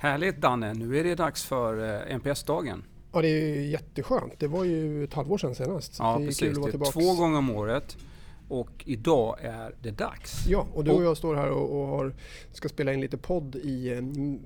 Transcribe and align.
Härligt 0.00 0.40
Danne, 0.40 0.74
nu 0.74 0.98
är 0.98 1.04
det 1.04 1.14
dags 1.14 1.44
för 1.44 1.94
eh, 2.10 2.14
NPS-dagen. 2.16 2.82
Ja, 3.12 3.22
det 3.22 3.28
är 3.28 3.60
jätteskönt. 3.60 4.32
Det 4.38 4.48
var 4.48 4.64
ju 4.64 5.04
ett 5.04 5.14
halvår 5.14 5.38
sedan 5.38 5.54
senast. 5.54 5.96
Ja, 5.98 6.16
det 6.20 6.26
precis. 6.26 6.40
Det 6.58 6.74
är 6.74 6.92
två 6.92 7.14
gånger 7.14 7.38
om 7.38 7.50
året 7.50 7.96
och 8.48 8.70
idag 8.84 9.36
är 9.40 9.74
det 9.82 9.90
dags. 9.90 10.46
Ja, 10.48 10.66
och 10.74 10.84
du 10.84 10.90
och 10.90 11.02
jag 11.04 11.16
står 11.16 11.34
här 11.34 11.50
och, 11.50 11.80
och 11.80 11.86
har, 11.86 12.14
ska 12.52 12.68
spela 12.68 12.92
in 12.92 13.00
lite 13.00 13.16
podd 13.16 13.56
i, 13.56 13.88
eh, 13.92 13.98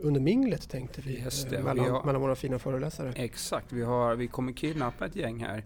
under 0.06 0.20
minglet 0.20 0.70
tänkte 0.70 1.00
vi. 1.00 1.20
Just 1.24 1.44
eh, 1.46 1.50
det, 1.50 1.58
och 1.58 1.64
mellan, 1.64 1.84
vi 1.84 1.90
har- 1.90 2.04
mellan 2.04 2.20
våra 2.22 2.34
fina 2.34 2.58
föreläsare. 2.58 3.12
Exakt, 3.16 3.72
vi, 3.72 3.82
har, 3.82 4.14
vi 4.14 4.28
kommer 4.28 4.52
kidnappa 4.52 5.06
ett 5.06 5.16
gäng 5.16 5.44
här. 5.44 5.64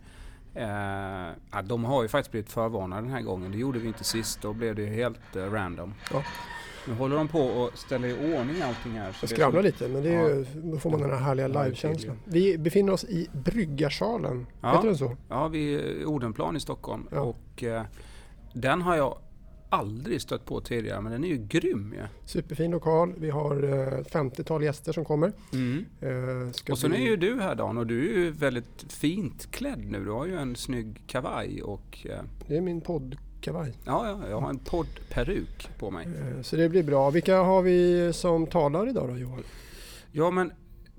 Eh, 0.55 1.35
ja, 1.53 1.63
de 1.63 1.85
har 1.85 2.03
ju 2.03 2.09
faktiskt 2.09 2.31
blivit 2.31 2.51
förvarnade 2.53 3.03
den 3.03 3.11
här 3.11 3.21
gången. 3.23 3.53
Det 3.53 3.59
gjorde 3.59 3.79
vi 3.79 3.89
inte 3.89 4.05
sist, 4.05 4.43
då 4.43 4.53
blev 4.53 4.75
det 4.75 4.87
helt 4.87 5.37
eh, 5.37 5.43
random. 5.45 5.95
Ja. 6.13 6.23
Nu 6.89 6.95
håller 6.95 7.17
de 7.17 7.29
på 7.29 7.41
och 7.41 7.79
ställer 7.79 8.09
i 8.09 8.13
ordning 8.39 8.63
allting 8.63 8.93
här. 8.93 9.13
så 9.13 9.19
Det 9.21 9.27
skramlar 9.35 9.63
lite 9.63 9.89
men 9.89 10.03
det 10.03 10.15
är 10.15 10.29
ju, 10.29 10.47
då 10.55 10.79
får 10.79 10.91
man 10.91 11.01
den 11.01 11.11
här 11.11 11.19
härliga 11.19 11.49
Ja, 11.49 11.65
livekänslan. 11.65 12.17
Vi 12.25 12.59
befinner 12.59 12.93
oss 12.93 13.05
i 13.05 13.29
Bryggarsalen. 13.33 14.47
Ja. 14.61 14.73
Heter 14.73 14.87
den 14.89 14.99
så? 14.99 15.17
Ja, 15.29 15.49
vid 15.49 16.01
eh, 16.03 16.09
Odenplan 16.09 16.57
i 16.57 16.61
Stockholm. 16.61 17.09
Ja. 17.13 17.21
Och 17.21 17.63
eh, 17.63 17.83
den 18.53 18.83
har 18.83 18.97
jag 18.97 19.19
aldrig 19.69 20.21
stött 20.21 20.45
på 20.45 20.61
tidigare, 20.61 21.01
men 21.01 21.13
den 21.13 21.25
är 21.25 21.29
ju 21.29 21.37
grym 21.37 21.95
ju. 21.99 22.03
Superfin 22.25 22.71
lokal. 22.71 23.15
Vi 23.17 23.31
har 23.31 23.63
eh, 23.65 23.99
ett 24.01 24.13
50-tal 24.13 24.63
gäster 24.63 24.93
som 24.93 25.05
kommer. 25.05 25.33
Mm. 25.53 25.85
Eh, 26.01 26.71
Och 26.73 26.79
sen 26.79 26.91
bli- 26.91 27.01
är 27.07 27.11
ju 27.11 27.17
du 27.17 27.41
här 27.41 27.55
Dan 27.55 27.79
och 27.79 27.87
du 27.87 27.99
är 28.15 28.19
ju 28.19 28.31
väldigt 28.31 28.85
fint 28.93 29.51
klädd 29.51 29.85
nu. 29.91 30.05
Du 30.05 30.11
har 30.11 30.27
ju 30.27 30.37
en 30.37 30.57
snygg 30.57 31.03
kavaj 31.07 31.63
och 31.63 32.07
eh, 32.11 32.19
Det 32.47 32.57
är 32.57 32.61
min 32.61 32.81
poddkavaj. 33.47 33.73
ja, 33.85 34.07
ja, 34.09 34.29
jag 34.29 34.41
har 34.41 34.51
en 34.51 34.59
poddperuk 34.59 35.69
på 35.79 35.91
mig. 35.91 36.07
Eh, 36.07 36.43
så 36.43 36.57
det 36.57 36.69
blir 36.69 36.83
bra. 36.83 37.11
Vilka 37.11 37.37
har 37.37 37.63
vi 37.63 38.13
som 38.13 38.47
talar 38.47 38.89
idag 38.89 39.09
då 39.09 39.19
Johan? 39.19 39.43
Ja 40.13 40.31
men 40.31 40.53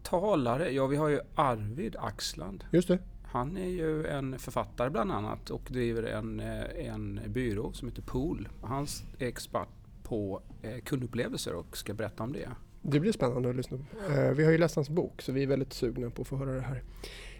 talare, 0.03 0.71
ja 0.71 0.87
vi 0.87 0.95
har 0.95 1.09
ju 1.09 1.19
Arvid 1.35 1.95
Axland. 1.99 2.63
Just 2.71 2.87
det. 2.87 2.99
Han 3.23 3.57
är 3.57 3.69
ju 3.69 4.07
en 4.07 4.39
författare 4.39 4.89
bland 4.89 5.11
annat 5.11 5.49
och 5.49 5.67
driver 5.69 6.03
en, 6.03 6.39
eh, 6.39 6.87
en 6.87 7.19
byrå 7.27 7.73
som 7.73 7.87
heter 7.87 8.01
Pool. 8.01 8.49
Han 8.63 8.87
är 9.19 9.27
expert 9.27 9.67
på 10.03 10.41
eh, 10.61 10.83
kundupplevelser 10.83 11.53
och 11.53 11.77
ska 11.77 11.93
berätta 11.93 12.23
om 12.23 12.33
det. 12.33 12.49
Det 12.81 12.99
blir 12.99 13.11
spännande 13.11 13.49
att 13.49 13.55
lyssna 13.55 13.77
på. 13.77 13.83
Vi 14.35 14.43
har 14.43 14.51
ju 14.51 14.57
läst 14.57 14.75
hans 14.75 14.89
bok 14.89 15.21
så 15.21 15.31
vi 15.31 15.43
är 15.43 15.47
väldigt 15.47 15.73
sugna 15.73 16.09
på 16.09 16.21
att 16.21 16.27
få 16.27 16.35
höra 16.35 16.51
det 16.51 16.61
här 16.61 16.83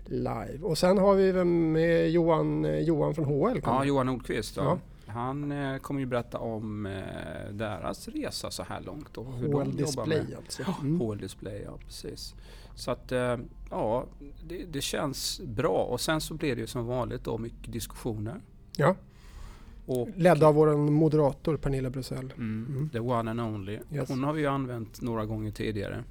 live. 0.06 0.60
Och 0.62 0.78
sen 0.78 0.98
har 0.98 1.16
vi 1.16 1.32
vem 1.32 1.72
med 1.72 2.12
Johan, 2.12 2.84
Johan 2.86 3.16
från 3.16 3.26
HL. 3.26 3.60
Ja, 3.64 3.86
Johan 3.86 4.06
Nordqvist. 4.06 4.58
Ja. 4.58 4.80
Han 5.08 5.52
eh, 5.52 5.78
kommer 5.78 6.00
ju 6.00 6.06
berätta 6.06 6.38
om 6.40 6.86
eh, 6.86 7.52
deras 7.54 8.08
resa 8.08 8.52
så 8.52 8.64
här 8.64 8.82
långt 8.82 9.18
och 9.18 9.34
hur 9.34 9.48
de 9.48 9.54
HL 9.54 9.80
jobbar 9.80 10.06
Display 10.06 10.24
med 10.24 10.38
alltså. 10.38 10.64
Mm. 10.82 11.00
HL 11.00 11.18
Display, 11.18 11.62
ja 11.66 11.78
precis. 11.86 12.36
Så 12.76 12.92
att 12.92 13.12
eh, 13.12 13.38
ja, 13.70 14.06
det, 14.48 14.66
det 14.72 14.82
känns 14.82 15.42
bra 15.46 15.84
och 15.92 16.02
sen 16.02 16.22
så 16.22 16.34
blir 16.34 16.56
det 16.56 16.62
ju 16.62 16.68
som 16.68 16.86
vanligt 16.86 17.24
då 17.24 17.38
mycket 17.38 17.72
diskussioner. 17.74 18.42
Ja, 18.78 18.96
Och 19.86 20.10
ledd 20.16 20.44
av 20.44 20.56
vår 20.56 20.78
moderator 20.78 21.58
Pernilla 21.58 21.90
Brusell. 21.90 22.34
mm, 22.38 22.66
Mm. 22.70 22.90
the 22.90 23.00
one 23.00 23.32
and 23.32 23.42
only. 23.42 23.80
Yes. 23.92 24.10
Hon 24.10 24.24
har 24.24 24.34
vi 24.34 24.42
ju 24.42 24.48
använt 24.48 25.02
några 25.02 25.26
gånger 25.26 25.52
tidigare. 25.52 26.04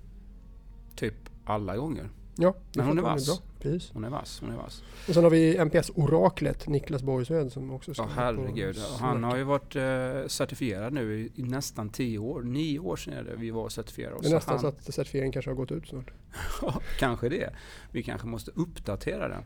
Typ 0.97 1.15
alla 1.45 1.77
gånger. 1.77 2.09
Ja, 2.39 2.55
Men 2.75 2.87
hon 2.87 2.99
är 2.99 3.03
vass. 3.03 3.27
Bra. 3.27 3.37
Precis. 3.61 3.91
Hon 3.93 4.05
är 4.05 4.11
vass, 4.11 4.41
hon 4.41 4.53
är 4.53 4.57
vass. 4.57 4.83
Och 5.09 5.15
sen 5.15 5.25
har 5.25 5.31
vi 5.31 5.57
NPS-oraklet 5.59 6.69
Niklas 6.69 7.03
Borgsved 7.03 7.53
som 7.53 7.71
också 7.71 7.95
ska 7.95 8.03
Ja 8.03 8.09
herregud. 8.15 8.79
Han 9.01 9.25
har 9.25 9.37
ju 9.37 9.43
varit 9.45 9.77
eh, 9.77 10.27
certifierad 10.29 10.93
nu 10.93 11.21
i, 11.21 11.41
i 11.41 11.43
nästan 11.43 11.89
tio 11.89 12.19
år. 12.19 12.43
Nio 12.43 12.79
år 12.79 12.97
sedan 12.97 13.15
är 13.15 13.23
det 13.23 13.37
vi 13.37 13.51
var 13.51 13.69
certifierade. 13.69 14.17
Det 14.23 14.29
är 14.29 14.35
nästan 14.35 14.53
han, 14.53 14.61
så 14.61 14.67
att 14.67 14.95
certifieringen 14.95 15.33
kanske 15.33 15.51
har 15.51 15.57
gått 15.57 15.73
ut 15.73 15.89
snart. 15.89 16.11
Ja, 16.63 16.81
kanske 16.99 17.29
det. 17.29 17.51
Vi 17.91 18.03
kanske 18.03 18.27
måste 18.27 18.51
uppdatera 18.55 19.29
den. 19.29 19.43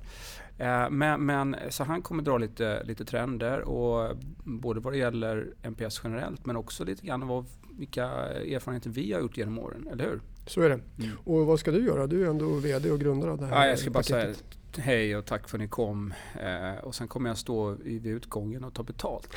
Eh, 0.59 0.91
Men, 0.91 1.27
men 1.27 1.57
så 1.69 1.85
han 1.85 2.03
kommer 2.03 2.23
dra 2.23 2.39
lite, 2.39 2.85
lite 2.85 3.05
trender 3.05 3.61
och 3.61 4.17
både 4.45 4.81
vad 4.81 4.93
det 4.93 4.99
gäller 4.99 5.47
NPS 5.63 6.01
generellt 6.05 6.47
men 6.47 6.57
också 6.57 6.85
lite 6.85 7.07
grann 7.07 7.27
vad, 7.27 7.47
vilka 7.79 8.05
erfarenheter 8.05 8.91
vi 8.91 9.13
har 9.13 9.21
gjort 9.21 9.37
genom 9.37 9.59
åren, 9.59 9.89
eller 9.93 10.05
hur? 10.05 10.21
Så 10.47 10.61
är 10.61 10.69
det. 10.69 10.81
Mm. 11.05 11.17
Och 11.25 11.47
vad 11.47 11.61
ska 11.61 11.71
du 11.71 11.85
göra? 11.85 12.07
Du 12.07 12.25
är 12.25 12.31
ändå 12.31 12.55
VD 12.55 12.91
och 12.91 13.01
grundare 13.01 13.31
av 13.31 13.39
det 13.39 13.47
här 13.47 13.63
Ja, 13.65 13.69
jag 13.69 13.79
ska 13.79 13.91
bara 13.91 14.03
säga 14.03 14.35
hej 14.77 15.17
och 15.17 15.27
tack 15.27 15.49
för 15.49 15.57
att 15.57 15.61
ni 15.61 15.69
kom. 15.69 16.15
Eh, 16.41 16.85
och 16.85 16.95
sen 16.95 17.09
kommer 17.09 17.31
jag 17.31 17.39
stå 17.39 17.71
vid 17.71 18.07
utgången 18.07 18.65
och 18.65 18.75
ta 18.75 18.83
betalt. 18.83 19.29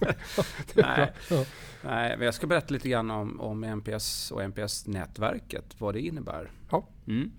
nej, 0.74 1.12
Ja. 1.30 1.44
nej, 1.82 2.16
men 2.16 2.24
jag 2.24 2.34
ska 2.34 2.46
berätta 2.46 2.74
lite 2.74 2.88
grann 2.88 3.10
om, 3.10 3.40
om 3.40 3.64
NPS 3.64 4.30
och 4.30 4.42
NPS-nätverket, 4.42 5.64
vad 5.78 5.94
det 5.94 6.00
innebär. 6.00 6.50
Ja. 6.70 6.88
Mm. 7.06 7.30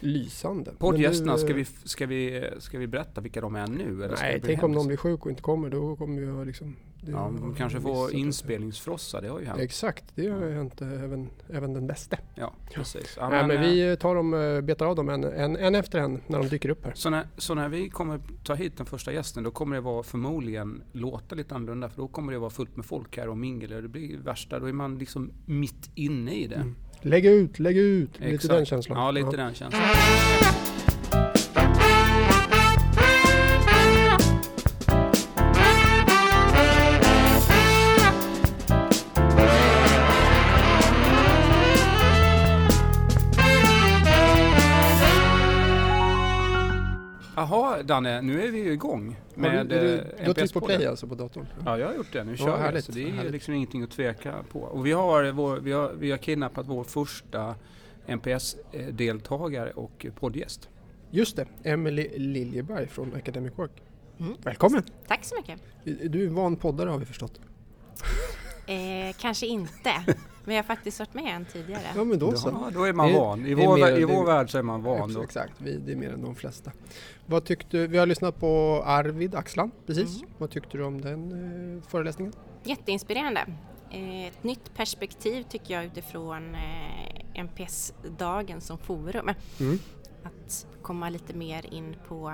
Lysande. 0.00 0.72
Poddgästerna, 0.78 1.32
du, 1.32 1.38
ska 1.38 1.50
eh, 1.50 1.56
vi, 1.56 1.64
ska, 1.64 2.06
vi, 2.06 2.50
ska 2.58 2.78
vi 2.78 2.86
berätta 2.86 3.20
vilka 3.20 3.40
de 3.40 3.56
är 3.56 3.66
nu? 3.66 4.04
Eller 4.04 4.16
Nej, 4.20 4.42
tänk 4.44 4.62
om 4.62 4.72
någon 4.72 4.86
blir 4.86 4.96
sjuk 4.96 5.24
och 5.24 5.30
inte 5.30 5.42
kommer. 5.42 5.70
Då 5.70 5.96
kommer 5.96 6.22
vi 6.22 6.40
att 6.40 6.46
liksom... 6.46 6.76
det- 7.00 7.12
Ja, 7.12 7.32
de 7.40 7.54
kanske 7.54 7.80
får 7.80 8.14
inspelningsfrossa, 8.14 9.20
det 9.20 9.28
har 9.28 9.40
ju 9.40 9.46
hänt. 9.46 9.60
Exakt, 9.60 10.04
det 10.14 10.28
har 10.28 10.44
ju 10.44 10.52
hänt 10.52 10.80
eh, 10.80 11.02
även, 11.02 11.30
även 11.52 11.72
den 11.72 11.86
bästa. 11.86 12.16
Ja, 12.34 12.52
precis. 12.74 13.16
Ja, 13.20 13.30
men 13.30 13.50
eh, 13.50 13.60
vi 13.60 13.96
tar 14.00 14.14
dem, 14.14 14.34
eh, 14.34 14.60
betar 14.60 14.86
av 14.86 14.96
dem 14.96 15.08
en, 15.08 15.24
en, 15.24 15.56
en 15.56 15.74
efter 15.74 15.98
en 15.98 16.20
när 16.26 16.38
de 16.38 16.48
dyker 16.48 16.68
upp 16.68 16.84
här. 16.84 16.92
så, 16.94 17.10
när, 17.10 17.26
så 17.36 17.54
när 17.54 17.68
vi 17.68 17.88
kommer 17.88 18.20
ta 18.44 18.54
hit 18.54 18.76
den 18.76 18.86
första 18.86 19.12
gästen 19.12 19.42
då 19.42 19.50
kommer 19.50 19.76
det 19.76 19.82
vara 19.82 20.02
förmodligen 20.02 20.82
låta 20.92 21.34
lite 21.34 21.54
annorlunda 21.54 21.88
för 21.88 21.96
då 21.96 22.08
kommer 22.08 22.32
det 22.32 22.38
vara 22.38 22.50
fullt 22.50 22.76
med 22.76 22.84
folk 22.84 23.16
här 23.16 23.28
och 23.28 23.38
mingel 23.38 23.72
och 23.72 23.82
det 23.82 23.88
blir 23.88 24.18
värsta, 24.18 24.58
då 24.58 24.66
är 24.66 24.72
man 24.72 24.98
liksom 24.98 25.30
mitt 25.46 25.90
inne 25.94 26.34
i 26.34 26.46
det. 26.46 26.54
Mm. 26.56 26.74
Lägg 27.00 27.26
ut, 27.26 27.58
lägg 27.58 27.76
ut! 27.76 28.20
Lite 28.20 28.34
Exakt. 28.34 28.54
den 28.54 28.66
känslan. 28.66 28.98
Ja, 28.98 29.10
lite 29.10 29.36
den 29.36 29.54
känslan. 29.54 29.82
Danne, 47.88 48.22
nu 48.22 48.42
är 48.44 48.50
vi 48.50 48.58
ju 48.58 48.72
igång 48.72 49.16
Har 49.34 49.42
med 49.42 49.66
du, 49.66 49.76
är 49.76 49.80
du, 49.84 49.94
eh, 49.98 50.04
du 50.20 50.26
har 50.26 50.34
tryckt 50.34 50.52
på 50.52 50.60
NPS-podden. 50.60 50.66
play 50.76 50.86
alltså 50.86 51.06
på 51.06 51.14
datorn? 51.14 51.46
Ja, 51.64 51.78
jag 51.78 51.86
har 51.86 51.94
gjort 51.94 52.12
det. 52.12 52.24
Nu 52.24 52.30
Ja, 52.32 52.36
kör 52.36 52.56
vi. 52.56 52.62
härligt, 52.62 52.84
Så 52.84 52.92
det 52.92 53.02
är 53.02 53.10
härligt. 53.10 53.32
liksom 53.32 53.54
ingenting 53.54 53.82
att 53.82 53.90
tveka 53.90 54.34
på. 54.52 54.60
Och 54.60 54.86
vi 54.86 54.92
har, 54.92 55.32
vår, 55.32 55.56
vi 55.56 55.72
har, 55.72 55.92
vi 55.92 56.10
har 56.10 56.18
kidnappat 56.18 56.66
vår 56.68 56.84
första 56.84 57.54
NPS-deltagare 58.06 59.70
och 59.70 60.06
poddgäst. 60.20 60.68
Just 61.10 61.36
det, 61.36 61.46
Emily 61.62 62.08
Liljeberg 62.18 62.86
från 62.88 63.14
Academic 63.14 63.52
Work. 63.56 63.82
Mm. 64.20 64.34
Välkommen! 64.42 64.82
Tack 65.08 65.24
så 65.24 65.34
mycket. 65.36 65.60
Du 66.12 66.22
är 66.22 66.26
en 66.26 66.34
van 66.34 66.56
poddare 66.56 66.90
har 66.90 66.98
vi 66.98 67.04
förstått. 67.06 67.40
Eh, 68.66 69.16
kanske 69.18 69.46
inte, 69.46 69.90
men 70.48 70.56
jag 70.56 70.62
har 70.62 70.66
faktiskt 70.66 70.98
varit 70.98 71.14
med 71.14 71.36
en 71.36 71.44
tidigare. 71.44 71.82
Ja 71.96 72.04
men 72.04 72.18
då 72.18 72.32
så. 72.36 72.48
Ja, 72.48 72.70
då 72.74 72.84
är 72.84 72.92
man 72.92 73.08
Det 73.12 73.18
van. 73.18 73.46
I 73.46 73.54
vår, 73.54 73.76
mer- 73.76 73.98
I 73.98 74.04
vår 74.04 74.26
värld 74.26 74.50
så 74.50 74.58
är 74.58 74.62
man 74.62 74.82
van. 74.82 75.12
Då. 75.12 75.22
Exakt, 75.22 75.52
vi, 75.58 75.76
det 75.76 75.92
är 75.92 75.96
mer 75.96 76.10
än 76.12 76.22
de 76.22 76.34
flesta. 76.34 76.72
Vad 77.26 77.44
tyckte, 77.44 77.86
vi 77.86 77.98
har 77.98 78.06
lyssnat 78.06 78.40
på 78.40 78.82
Arvid 78.86 79.34
Axland, 79.34 79.70
precis. 79.86 80.16
Mm. 80.16 80.30
Vad 80.38 80.50
tyckte 80.50 80.76
du 80.78 80.84
om 80.84 81.00
den 81.00 81.32
eh, 81.76 81.82
föreläsningen? 81.88 82.32
Jätteinspirerande. 82.64 83.44
Eh, 83.90 84.26
ett 84.26 84.44
nytt 84.44 84.74
perspektiv 84.74 85.42
tycker 85.42 85.74
jag 85.74 85.84
utifrån 85.84 86.54
eh, 86.54 87.40
NPS-dagen 87.44 88.60
som 88.60 88.78
forum. 88.78 89.30
Mm. 89.60 89.78
Att 90.22 90.66
komma 90.82 91.08
lite 91.08 91.34
mer 91.34 91.74
in 91.74 91.96
på 92.08 92.32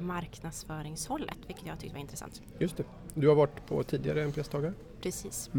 marknadsföringshållet, 0.00 1.36
vilket 1.46 1.66
jag 1.66 1.78
tyckte 1.78 1.94
var 1.94 2.00
intressant. 2.00 2.42
Just 2.58 2.76
det. 2.76 2.84
Du 3.14 3.28
har 3.28 3.34
varit 3.34 3.66
på 3.66 3.82
tidigare 3.82 4.22
NPS-dagar. 4.24 4.72
Precis. 5.02 5.50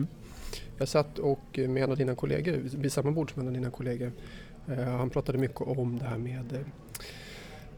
Jag 0.78 0.88
satt 0.88 1.20
och 1.20 1.60
med 1.68 1.84
en 1.84 1.92
av 1.92 1.98
dina 1.98 2.16
kollegor, 2.16 2.54
vid 2.78 2.92
samma 2.92 3.12
bord 3.12 3.32
som 3.34 3.42
en 3.42 3.48
av 3.48 3.54
dina 3.54 3.70
kollegor. 3.70 4.12
Eh, 4.68 4.84
han 4.84 5.10
pratade 5.10 5.38
mycket 5.38 5.62
om 5.62 6.00
det 6.00 6.06
här 6.06 6.18
med 6.18 6.66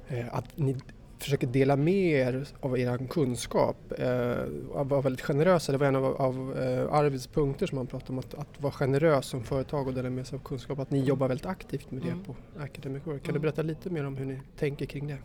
eh, 0.07 0.25
att 0.35 0.57
ni 0.57 0.75
försöker 1.19 1.47
dela 1.47 1.75
med 1.75 1.94
er 2.11 2.47
av 2.59 2.79
er 2.79 3.07
kunskap. 3.09 3.77
Eh, 4.00 4.31
att 4.75 4.88
vara 4.88 5.01
väldigt 5.01 5.21
generösa. 5.21 5.71
Det 5.71 5.77
var 5.77 5.88
en 5.88 5.95
av, 5.95 6.05
av 6.05 6.57
eh, 6.57 6.94
Arvids 6.94 7.27
punkter 7.27 7.67
som 7.67 7.77
han 7.77 7.88
pratade 7.88 8.11
om. 8.11 8.19
Att, 8.19 8.33
att 8.33 8.61
vara 8.61 8.73
generös 8.73 9.25
som 9.25 9.44
företag 9.44 9.88
och 9.88 9.94
dela 9.94 10.09
med 10.09 10.27
sig 10.27 10.35
av 10.38 10.41
kunskap. 10.44 10.79
Att 10.79 10.91
ni 10.91 11.00
jobbar 11.03 11.27
väldigt 11.27 11.45
aktivt 11.45 11.91
med 11.91 12.01
det 12.01 12.07
Mm. 12.09 12.23
på 12.23 12.35
Academic 12.59 13.05
Work. 13.07 13.23
Kan 13.23 13.33
du 13.33 13.38
Mm. 13.38 13.41
berätta 13.41 13.61
lite 13.61 13.89
mer 13.89 14.05
om 14.05 14.17
hur 14.17 14.25
ni 14.25 14.39
tänker 14.59 14.85
kring 14.85 15.07
det? 15.07 15.17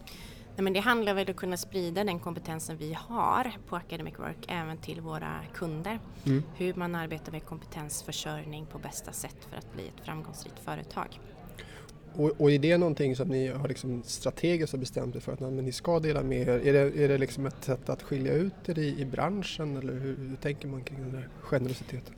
Nej, 0.56 0.64
men 0.64 0.72
det 0.72 0.80
handlar 0.80 1.14
väl 1.14 1.26
om 1.26 1.30
att 1.30 1.36
kunna 1.36 1.56
sprida 1.56 2.04
den 2.04 2.18
kompetensen 2.18 2.76
vi 2.76 2.92
har 2.92 3.52
på 3.68 3.76
Academic 3.76 4.18
Work 4.18 4.44
även 4.48 4.78
till 4.78 5.00
våra 5.00 5.40
kunder. 5.54 5.98
Mm. 6.26 6.42
Hur 6.56 6.74
man 6.74 6.94
arbetar 6.94 7.32
med 7.32 7.44
kompetensförsörjning 7.44 8.66
på 8.66 8.78
bästa 8.78 9.12
sätt 9.12 9.36
för 9.50 9.56
att 9.56 9.72
bli 9.72 9.88
ett 9.88 10.04
framgångsrikt 10.04 10.58
företag. 10.58 11.20
Och, 12.14 12.40
och 12.40 12.50
är 12.50 12.58
det 12.58 12.78
någonting 12.78 13.16
som 13.16 13.28
ni 13.28 13.48
har 13.48 13.68
liksom 13.68 14.02
strategiskt 14.02 14.74
bestämt 14.74 15.16
er 15.16 15.20
för 15.20 15.32
att 15.32 15.40
men 15.40 15.56
ni 15.56 15.72
ska 15.72 16.00
dela 16.00 16.22
med 16.22 16.48
er? 16.48 16.48
Är 16.48 16.72
det, 16.72 17.04
är 17.04 17.08
det 17.08 17.18
liksom 17.18 17.46
ett 17.46 17.64
sätt 17.64 17.88
att 17.88 18.02
skilja 18.02 18.32
ut 18.32 18.68
er 18.68 18.78
i, 18.78 19.00
i 19.00 19.04
branschen 19.04 19.76
eller 19.76 19.92
hur, 19.92 20.16
hur 20.16 20.36
tänker 20.36 20.68
man 20.68 20.84
kring 20.84 21.00
den 21.00 21.12
där 21.12 21.28
generositeten? 21.40 22.14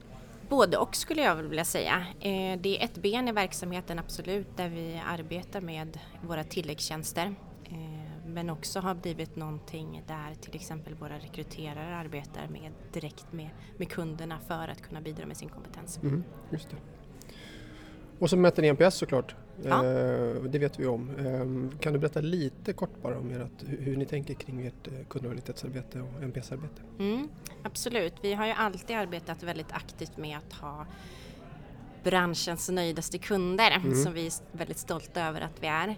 Både 0.48 0.76
och 0.76 0.96
skulle 0.96 1.22
jag 1.22 1.36
vilja 1.36 1.64
säga. 1.64 2.06
Eh, 2.20 2.60
det 2.60 2.78
är 2.78 2.84
ett 2.84 2.94
ben 2.94 3.28
i 3.28 3.32
verksamheten 3.32 3.98
absolut 3.98 4.56
där 4.56 4.68
vi 4.68 5.02
arbetar 5.06 5.60
med 5.60 5.98
våra 6.22 6.44
tilläggstjänster. 6.44 7.34
Men 8.32 8.50
också 8.50 8.80
har 8.80 8.94
blivit 8.94 9.36
någonting 9.36 10.02
där 10.06 10.34
till 10.40 10.54
exempel 10.54 10.94
våra 10.94 11.18
rekryterare 11.18 11.96
arbetar 11.96 12.48
med, 12.48 12.72
direkt 12.92 13.32
med, 13.32 13.50
med 13.76 13.88
kunderna 13.88 14.38
för 14.48 14.68
att 14.68 14.82
kunna 14.82 15.00
bidra 15.00 15.26
med 15.26 15.36
sin 15.36 15.48
kompetens. 15.48 15.98
Mm, 16.02 16.24
just 16.50 16.70
det. 16.70 16.76
Och 18.18 18.30
så 18.30 18.36
mäter 18.36 18.62
ni 18.62 18.68
NPS 18.72 18.94
såklart. 18.94 19.34
Ja. 19.62 19.86
Eh, 19.86 20.42
det 20.42 20.58
vet 20.58 20.78
vi 20.80 20.86
om. 20.86 21.10
Eh, 21.10 21.78
kan 21.80 21.92
du 21.92 21.98
berätta 21.98 22.20
lite 22.20 22.72
kort 22.72 23.02
bara 23.02 23.18
om 23.18 23.30
ert, 23.30 23.64
hur 23.68 23.96
ni 23.96 24.04
tänker 24.06 24.34
kring 24.34 24.66
ert 24.66 24.88
eh, 24.88 24.92
kundlojalitetsarbete 25.08 26.00
och 26.00 26.22
NPS-arbete? 26.22 26.82
Mm, 26.98 27.28
absolut, 27.62 28.14
vi 28.22 28.34
har 28.34 28.46
ju 28.46 28.52
alltid 28.52 28.96
arbetat 28.96 29.42
väldigt 29.42 29.72
aktivt 29.72 30.16
med 30.16 30.38
att 30.38 30.52
ha 30.52 30.86
branschens 32.04 32.68
nöjdaste 32.68 33.18
kunder 33.18 33.70
Mm. 33.84 33.94
som 34.04 34.12
vi 34.12 34.26
är 34.26 34.32
väldigt 34.52 34.78
stolta 34.78 35.20
över 35.28 35.40
att 35.40 35.62
vi 35.62 35.66
är. 35.66 35.96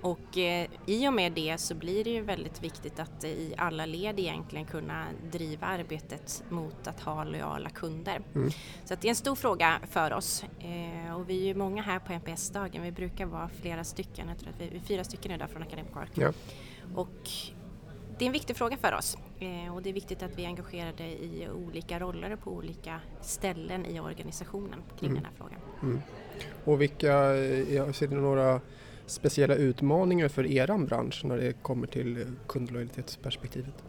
Och 0.00 0.38
eh, 0.38 0.68
i 0.86 1.08
och 1.08 1.12
med 1.12 1.32
det 1.32 1.58
så 1.58 1.74
blir 1.74 2.04
det 2.04 2.10
ju 2.10 2.20
väldigt 2.20 2.62
viktigt 2.62 3.00
att 3.00 3.24
eh, 3.24 3.30
i 3.30 3.54
alla 3.58 3.86
led 3.86 4.18
egentligen 4.18 4.66
kunna 4.66 5.06
driva 5.32 5.66
arbetet 5.66 6.44
mot 6.48 6.86
att 6.86 7.00
ha 7.00 7.24
lojala 7.24 7.70
kunder. 7.70 8.20
Mm. 8.34 8.50
Så 8.84 8.94
det 8.94 9.04
är 9.04 9.08
en 9.08 9.16
stor 9.16 9.34
fråga 9.34 9.80
för 9.90 10.12
oss 10.12 10.44
eh, 10.58 11.16
och 11.16 11.30
vi 11.30 11.42
är 11.42 11.46
ju 11.46 11.54
många 11.54 11.82
här 11.82 11.98
på 11.98 12.12
NPS-dagen. 12.12 12.82
Vi 12.82 12.92
brukar 12.92 13.26
vara 13.26 13.48
flera 13.48 13.84
stycken, 13.84 14.28
jag 14.28 14.38
tror 14.38 14.50
att 14.50 14.60
vi 14.60 14.76
är 14.76 14.80
fyra 14.80 15.04
stycken 15.04 15.32
idag 15.32 15.50
från 15.50 15.62
Akademiker. 15.62 16.08
Ja. 16.14 16.32
Och 16.94 17.30
det 18.18 18.24
är 18.24 18.26
en 18.26 18.32
viktig 18.32 18.56
fråga 18.56 18.76
för 18.76 18.94
oss 18.94 19.16
och 19.74 19.82
det 19.82 19.88
är 19.88 19.92
viktigt 19.92 20.22
att 20.22 20.38
vi 20.38 20.44
är 20.44 20.46
engagerade 20.46 21.04
i 21.04 21.48
olika 21.66 21.98
roller 22.00 22.36
på 22.36 22.50
olika 22.50 23.00
ställen 23.20 23.86
i 23.86 24.00
organisationen 24.00 24.82
kring 24.98 25.10
Mm. 25.10 25.22
den 25.22 25.24
här 25.24 25.32
frågan. 25.36 25.60
Mm. 25.82 26.00
Och 26.64 26.82
vilka, 26.82 27.12
ser 27.92 28.06
du 28.06 28.16
några 28.16 28.60
speciella 29.06 29.54
utmaningar 29.54 30.28
för 30.28 30.46
eran 30.46 30.86
bransch 30.86 31.24
när 31.24 31.36
det 31.36 31.52
kommer 31.62 31.86
till 31.86 32.26
kundlojalitetsperspektivet? 32.46 33.84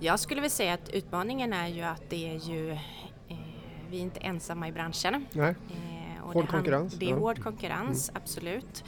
Jag 0.00 0.20
skulle 0.20 0.40
vilja 0.40 0.50
säga 0.50 0.74
att 0.74 0.90
utmaningen 0.90 1.52
är 1.52 1.68
ju 1.68 1.82
att 1.82 2.02
det 2.08 2.34
är 2.34 2.50
ju, 2.50 2.70
eh, 2.70 3.38
vi 3.90 3.98
är 3.98 4.02
inte 4.02 4.20
ensamma 4.20 4.68
i 4.68 4.72
branschen. 4.72 5.26
Nej? 5.32 5.54
Eh, 5.70 6.24
Hård 6.24 6.44
det 6.44 6.50
konkurrens, 6.50 6.94
Det 6.94 7.04
är 7.04 7.08
ja. 7.08 7.12
Mm. 7.12 7.22
hård 7.22 7.42
konkurrens, 7.42 8.10
absolut. 8.14 8.84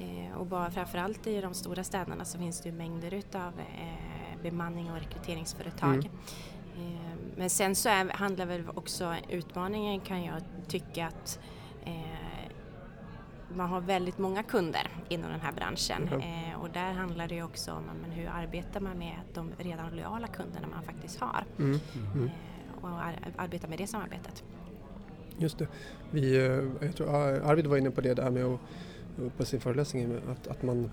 Eh, 0.00 0.38
och 0.38 0.46
bara 0.46 0.70
framförallt 0.70 1.26
i 1.26 1.40
de 1.40 1.54
stora 1.54 1.84
städerna 1.84 2.24
så 2.24 2.38
finns 2.38 2.60
det 2.60 2.68
ju 2.68 2.74
mängder 2.74 3.14
utav 3.14 3.52
eh, 3.58 4.42
bemanning 4.42 4.90
och 4.90 4.98
rekryteringsföretag. 4.98 5.94
Mm. 5.94 6.06
Eh, 6.94 7.12
men 7.36 7.50
sen 7.50 7.74
så 7.74 7.88
är, 7.88 8.08
handlar 8.08 8.46
väl 8.46 8.62
också 8.74 9.14
utmaningen 9.28 10.00
kan 10.00 10.24
jag 10.24 10.42
tycka 10.68 11.06
att 11.06 11.40
eh, 11.84 11.92
man 13.54 13.70
har 13.70 13.80
väldigt 13.80 14.18
många 14.18 14.42
kunder 14.42 14.88
inom 15.08 15.30
den 15.30 15.40
här 15.40 15.52
branschen 15.52 16.08
Ja. 16.10 16.16
eh, 16.18 16.60
och 16.62 16.70
där 16.70 16.92
handlar 16.92 17.28
det 17.28 17.34
ju 17.34 17.42
också 17.42 17.72
om 17.72 17.82
men 18.02 18.10
hur 18.10 18.28
arbetar 18.28 18.80
man 18.80 18.98
med 18.98 19.16
de 19.34 19.50
redan 19.58 19.90
lojala 19.90 20.26
kunderna 20.26 20.66
man 20.74 20.82
faktiskt 20.82 21.20
har 21.20 21.44
Mm. 21.58 21.78
Mm. 22.14 22.24
eh, 22.24 22.84
och 22.84 22.88
ar- 22.88 23.32
arbeta 23.36 23.68
med 23.68 23.78
det 23.78 23.86
samarbetet. 23.86 24.44
Just 25.38 25.58
det. 25.58 25.68
Vi, 26.10 26.36
eh, 26.36 26.86
jag 26.86 26.96
tror 26.96 27.08
Ar- 27.16 27.40
Arvid 27.50 27.66
var 27.66 27.76
inne 27.76 27.90
på 27.90 28.00
det 28.00 28.14
där 28.14 28.30
med 28.30 28.44
att 28.44 28.60
på 29.36 29.44
sin 29.44 29.60
föreläsning 29.60 30.18
att, 30.30 30.46
att 30.46 30.62
man 30.62 30.90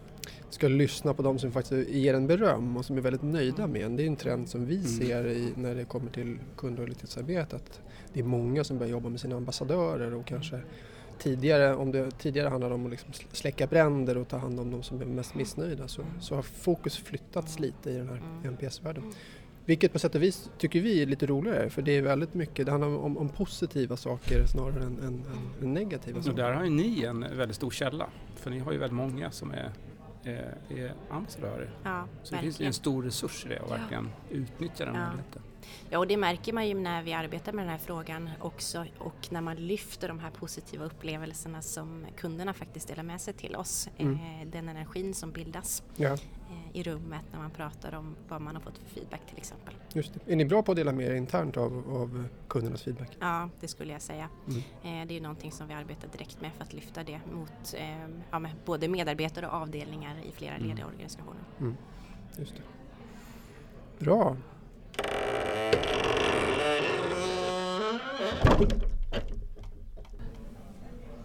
ska 0.50 0.68
lyssna 0.68 1.14
på 1.14 1.22
de 1.22 1.40
som 1.40 1.52
faktiskt 1.52 1.90
ger 1.90 2.14
en 2.14 2.28
beröm 2.28 2.78
och 2.78 2.86
som 2.86 2.98
är 2.98 3.02
väldigt 3.02 3.22
nöjda 3.22 3.68
med 3.68 3.82
en. 3.82 3.96
Det 3.96 4.04
är 4.04 4.08
en 4.08 4.16
trend 4.16 4.50
som 4.50 4.66
vi 4.66 4.76
Mm. 4.76 4.88
ser 4.88 5.28
i, 5.28 5.54
när 5.56 5.76
det 5.76 5.86
kommer 5.86 6.12
till 6.12 6.38
kundlojalitetsarbete 6.58 7.56
att 7.56 7.82
det 8.14 8.20
är 8.20 8.24
många 8.24 8.64
som 8.64 8.78
börjar 8.78 8.92
jobba 8.92 9.10
med 9.10 9.20
sina 9.20 9.36
ambassadörer 9.36 10.14
och 10.14 10.26
kanske 10.26 10.60
tidigare, 11.20 11.76
om 11.76 11.92
det 11.92 12.12
tidigare 12.12 12.50
handlade 12.50 12.76
om 12.76 12.86
att 12.86 12.92
liksom 12.92 13.10
sl- 13.12 13.26
släcka 13.32 13.68
bränder 13.68 14.18
och 14.18 14.28
ta 14.28 14.38
hand 14.38 14.60
om 14.60 14.72
de 14.72 14.84
som 14.84 15.02
är 15.02 15.06
mest 15.06 15.36
missnöjda 15.36 15.88
så, 15.88 16.02
så 16.20 16.36
har 16.36 16.42
fokus 16.42 16.98
flyttats 16.98 17.60
lite 17.60 17.90
i 17.90 17.98
den 17.98 18.08
här 18.10 18.16
Mm. 18.44 18.54
NPS-världen. 18.54 19.04
Vilket 19.66 19.94
på 19.94 20.00
sätt 20.00 20.16
och 20.16 20.24
vis 20.24 20.50
tycker 20.58 20.82
vi 20.82 21.02
är 21.02 21.06
lite 21.06 21.26
roligare 21.26 21.70
för 21.70 21.82
det 21.82 21.92
är 21.98 22.02
väldigt 22.02 22.34
mycket, 22.34 22.66
det 22.66 22.72
handlar 22.72 22.88
om, 22.98 23.18
om 23.18 23.30
positiva 23.30 23.98
saker 23.98 24.46
snarare 24.46 24.84
än, 24.84 25.00
än, 25.00 25.24
än, 25.62 25.74
negativa 25.74 26.18
Och 26.18 26.24
saker. 26.26 26.38
där 26.38 26.54
har 26.54 26.64
ju 26.64 26.70
ni 26.70 27.04
en 27.04 27.20
väldigt 27.38 27.56
stor 27.56 27.72
källa. 27.72 28.08
För 28.36 28.50
ni 28.52 28.60
har 28.60 28.72
ju 28.72 28.78
väldigt 28.78 28.96
många 28.98 29.32
som 29.32 29.52
är, 29.52 29.72
är, 30.24 30.58
är 30.70 30.94
ambassadörer. 31.10 31.70
Ja, 31.84 32.08
Så 32.24 32.36
det 32.36 32.42
finns 32.42 32.60
ju 32.62 32.66
en 32.66 32.74
stor 32.74 33.04
resurs 33.04 33.46
i 33.46 33.50
det 33.50 33.60
och 33.60 33.72
Ja. 33.72 33.76
verkligen 33.78 34.10
utnyttja 34.32 34.86
den 34.86 34.96
Ja. 34.96 35.02
möjligheten. 35.08 35.42
Ja, 35.90 36.00
och 36.00 36.08
det 36.08 36.18
märker 36.18 36.54
man 36.54 36.68
ju 36.68 36.74
när 36.74 37.04
vi 37.04 37.14
arbetar 37.14 37.54
med 37.54 37.66
den 37.66 37.72
här 37.72 37.78
frågan 37.78 38.30
också 38.42 38.86
och 38.98 39.28
när 39.30 39.42
man 39.42 39.56
lyfter 39.56 40.08
de 40.08 40.20
här 40.20 40.32
positiva 40.32 40.86
upplevelserna 40.86 41.62
som 41.62 42.06
kunderna 42.18 42.54
faktiskt 42.54 42.88
delar 42.88 43.04
med 43.04 43.22
sig 43.22 43.34
till 43.34 43.56
oss. 43.56 43.90
Mm. 43.98 44.14
Eh, 44.14 44.48
den 44.48 44.70
energin 44.70 45.14
som 45.14 45.32
bildas 45.32 45.84
Ja, 45.96 46.10
eh, 46.14 46.20
i 46.74 46.84
rummet 46.84 47.22
när 47.32 47.40
man 47.40 47.52
pratar 47.52 47.96
om 47.96 48.16
vad 48.28 48.42
man 48.42 48.56
har 48.56 48.62
fått 48.62 48.78
för 48.78 48.86
feedback 48.90 49.22
till 49.30 49.38
exempel. 49.38 49.74
just 49.94 50.14
det. 50.14 50.32
Är 50.32 50.36
ni 50.36 50.46
bra 50.46 50.64
på 50.64 50.72
att 50.72 50.76
dela 50.76 50.92
med 50.92 51.08
er 51.08 51.16
internt 51.16 51.58
av, 51.58 51.74
av 52.02 52.28
kundernas 52.48 52.84
feedback? 52.84 53.18
Ja, 53.20 53.50
det 53.60 53.68
skulle 53.68 53.94
jag 53.94 54.02
säga. 54.02 54.30
Mm. 54.48 55.02
Eh, 55.02 55.08
det 55.08 55.18
är 55.18 55.22
någonting 55.22 55.52
som 55.52 55.68
vi 55.68 55.74
arbetar 55.74 56.08
direkt 56.08 56.42
med 56.42 56.52
för 56.54 56.64
att 56.64 56.74
lyfta 56.74 57.04
det 57.04 57.20
mot 57.34 57.76
ja, 58.32 58.40
med 58.40 58.52
både 58.66 58.88
medarbetare 58.88 59.48
och 59.48 59.54
avdelningar 59.54 60.16
i 60.26 60.32
flera 60.32 60.58
led 60.58 60.68
i 60.68 60.72
Mm. 60.82 60.88
organisationen. 60.88 61.78
Just 62.38 62.56
det. 62.56 62.62
Bra. 64.06 64.38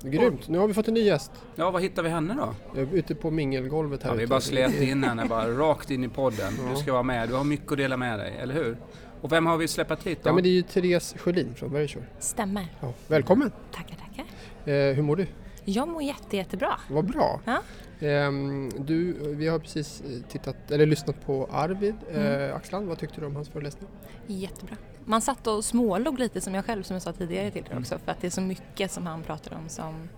Grymt, 0.02 0.48
nu 0.48 0.58
har 0.58 0.68
vi 0.68 0.74
fått 0.74 0.88
en 0.88 0.94
ny 0.94 1.00
gäst. 1.00 1.32
Ja, 1.56 1.70
vad 1.70 1.82
hittar 1.82 2.02
vi 2.02 2.08
henne 2.08 2.34
då? 2.34 2.54
Jag 2.74 2.88
är 2.88 2.94
ute 2.96 3.14
på 3.14 3.30
mingelgolvet 3.30 4.02
här. 4.02 4.10
Ja, 4.10 4.16
vi 4.16 4.26
bara 4.26 4.40
slet 4.40 4.80
in 4.80 5.04
henne 5.08 5.24
bara 5.24 5.48
rakt 5.50 5.90
in 5.90 6.04
i 6.04 6.08
podden. 6.08 6.52
Ja. 6.64 6.70
Du 6.70 6.76
ska 6.76 6.92
vara 6.92 7.02
med, 7.02 7.28
du 7.28 7.34
har 7.34 7.44
mycket 7.44 7.72
att 7.72 7.78
dela 7.78 7.96
med 7.96 8.18
dig, 8.18 8.36
eller 8.40 8.54
hur? 8.54 8.76
Och 9.20 9.32
vem 9.32 9.46
har 9.46 9.56
vi 9.56 9.68
släppt 9.68 10.06
hit 10.06 10.18
då? 10.22 10.28
Ja 10.28 10.32
men 10.34 10.42
det 10.42 10.48
är 10.48 10.52
ju 10.52 10.62
Therese 10.62 11.14
Sjölin 11.18 11.54
från 11.54 11.72
Verisure. 11.72 12.04
Stämmer. 12.18 12.66
Ja, 12.80 12.92
välkommen! 13.08 13.52
Tackar, 13.72 13.96
tackar. 13.96 14.24
Eh, 14.72 14.94
hur 14.94 15.02
mår 15.02 15.16
du? 15.16 15.26
Jag 15.64 15.88
mår 15.88 16.02
jätte, 16.02 16.36
jättebra. 16.36 16.80
Vad 16.90 17.04
bra! 17.04 17.40
Ja. 17.44 17.62
Ehm, 18.00 18.70
du, 18.78 19.12
vi 19.34 19.48
har 19.48 19.58
precis 19.58 20.00
eh, 20.00 20.30
tittat, 20.30 20.70
eller 20.70 20.86
lyssnat 20.86 21.26
på 21.26 21.48
Arvid 21.52 21.94
Mm. 22.14 22.50
eh, 22.50 22.56
Axland. 22.56 22.88
Vad 22.88 22.98
tyckte 22.98 23.20
du 23.20 23.26
om 23.26 23.36
hans 23.36 23.48
föreläsning? 23.48 23.88
Jättebra. 24.26 24.76
Man 25.04 25.20
satt 25.20 25.46
och 25.46 25.64
smålog 25.64 26.18
lite 26.18 26.40
som 26.40 26.54
jag 26.54 26.64
själv, 26.64 26.82
som 26.82 26.94
jag 26.94 27.02
sa 27.02 27.12
tidigare 27.12 27.50
till 27.50 27.62
er 27.62 27.66
Mm. 27.70 27.78
också, 27.82 27.98
för 27.98 28.12
att 28.12 28.20
det 28.20 28.26
är 28.26 28.30
så 28.30 28.40
mycket 28.40 28.90
som 28.90 29.06
han 29.06 29.22
pratar 29.22 29.56
om 29.56 29.68
som 29.68 30.08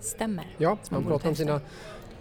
stämmer. 0.00 0.46
Ja, 0.58 0.78
Som 0.82 0.94
han 0.94 1.04
pratar 1.04 1.28
om 1.28 1.34
sina 1.34 1.60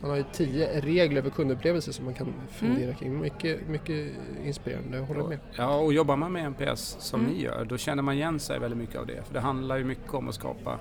han 0.01 0.10
har 0.10 0.18
ju 0.18 0.24
tio 0.34 0.82
regler 0.82 1.22
för 1.22 1.30
kundupplevelser 1.30 1.91
som 1.91 2.06
man 2.06 2.13
kan 2.13 2.34
fundera 2.51 2.94
kring. 2.94 3.20
Mycket, 3.22 3.68
mycket 3.68 4.12
inspirerande, 4.46 4.98
jag 4.98 5.06
håller 5.06 5.24
med. 5.24 5.39
Ja, 5.58 5.75
och 5.77 5.94
jobbar 5.94 6.15
man 6.15 6.32
med 6.32 6.46
NPS 6.46 6.96
som 7.00 7.20
Mm. 7.22 7.32
ni 7.34 7.41
gör, 7.44 7.65
då 7.65 7.77
känner 7.77 8.03
man 8.03 8.15
igen 8.15 8.39
sig 8.39 8.60
väldigt 8.60 8.77
mycket 8.77 8.96
av 8.96 9.06
det. 9.08 9.24
För 9.27 9.34
det 9.34 9.39
handlar 9.39 9.77
ju 9.77 9.84
mycket 9.84 10.13
om 10.13 10.30
att 10.30 10.36
skapa 10.36 10.80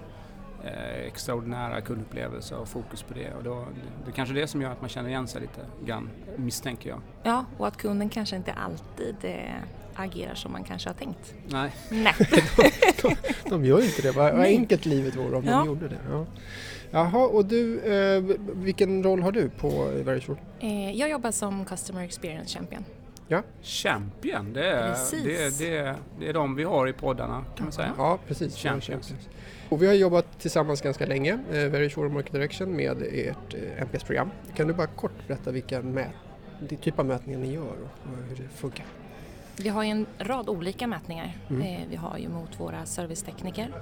eh, 0.64 1.06
extraordinära 1.06 1.80
kundupplevelser 1.80 2.56
och 2.58 2.68
fokus 2.68 3.02
på 3.02 3.14
det. 3.14 3.32
Och 3.34 3.44
då, 3.44 3.64
det 4.04 4.10
är 4.10 4.12
kanske 4.14 4.34
det 4.34 4.46
som 4.46 4.62
gör 4.62 4.70
att 4.70 4.80
man 4.80 4.90
känner 4.90 5.08
igen 5.08 5.26
sig 5.28 5.40
lite 5.40 5.60
grann, 5.86 6.10
misstänker 6.36 6.88
jag. 6.90 7.00
Ja, 7.22 7.44
och 7.58 7.66
att 7.66 7.76
kunden 7.76 8.08
kanske 8.08 8.36
inte 8.36 8.52
alltid 8.52 9.16
eh, 9.22 9.34
agerar 9.94 10.34
som 10.34 10.52
man 10.52 10.64
kanske 10.64 10.88
har 10.88 10.94
tänkt. 10.94 11.34
Nej. 11.48 11.70
Nej. 11.90 12.14
De 13.50 13.64
gör 13.64 13.78
ju 13.80 13.84
inte 13.86 14.02
det, 14.02 14.10
vad 14.12 14.32
vad 14.32 14.44
enkelt 14.44 14.86
livet 14.86 15.16
vore 15.16 15.36
om 15.36 15.44
Ja. 15.44 15.56
de 15.58 15.66
gjorde 15.66 15.88
det. 15.88 15.98
Ja. 16.10 16.26
Jaha, 16.92 17.26
och 17.26 17.44
du, 17.44 17.80
eh, 17.80 18.22
vilken 18.54 19.02
roll 19.02 19.22
har 19.22 19.32
du 19.32 19.48
på 19.48 19.84
Verisure? 20.04 20.38
Eh, 20.60 20.90
jag 20.96 21.10
jobbar 21.10 21.30
som 21.30 21.64
Customer 21.64 22.02
Experience 22.04 22.58
Champion. 22.58 22.84
Champion, 23.62 24.52
det 24.52 24.66
är, 24.70 24.96
det, 25.24 25.58
det, 25.58 25.96
det 26.18 26.28
är 26.28 26.32
de 26.32 26.54
vi 26.54 26.64
har 26.64 26.88
i 26.88 26.92
poddarna 26.92 27.44
kan 27.56 27.64
man 27.66 27.72
säga. 27.72 27.92
Ja, 27.98 28.18
precis. 28.26 28.56
Champions. 28.56 29.12
Och 29.68 29.82
vi 29.82 29.86
har 29.86 29.94
jobbat 29.94 30.40
tillsammans 30.40 30.80
ganska 30.80 31.06
länge, 31.06 31.32
eh, 31.32 31.56
Verisure 31.64 32.08
Market 32.08 32.32
Direction, 32.32 32.76
med 32.76 33.02
ert 33.02 33.54
eh, 33.54 33.82
NPS-program. 33.82 34.30
Kan 34.56 34.66
du 34.68 34.74
bara 34.74 34.86
kort 34.86 35.12
berätta 35.26 35.50
vilka 35.50 35.82
mät 35.82 36.08
typ 36.80 36.98
av 36.98 37.06
mätningar 37.06 37.38
ni 37.40 37.52
gör 37.54 37.62
och 37.62 38.08
och 38.10 38.16
hur 38.28 38.36
det 38.36 38.48
funkar? 38.56 38.86
Vi 39.56 39.68
har 39.68 39.82
ju 39.84 39.90
en 39.90 40.06
rad 40.18 40.48
olika 40.48 40.86
mätningar. 40.86 41.36
Mm. 41.50 41.62
Eh, 41.62 41.80
vi 41.90 41.96
har 41.96 42.18
ju 42.18 42.28
mot 42.28 42.60
våra 42.60 42.86
servicetekniker. 42.86 43.72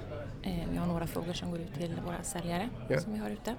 Eh, 0.43 0.53
vi 0.71 0.77
har 0.77 0.87
några 0.87 1.07
frågor 1.07 1.33
som 1.33 1.51
går 1.51 1.59
ut 1.59 1.73
till 1.77 1.95
våra 2.05 2.23
säljare 2.23 2.69
Ja. 2.87 2.99
som 2.99 3.13
vi 3.13 3.19
har 3.19 3.29
ute. 3.29 3.55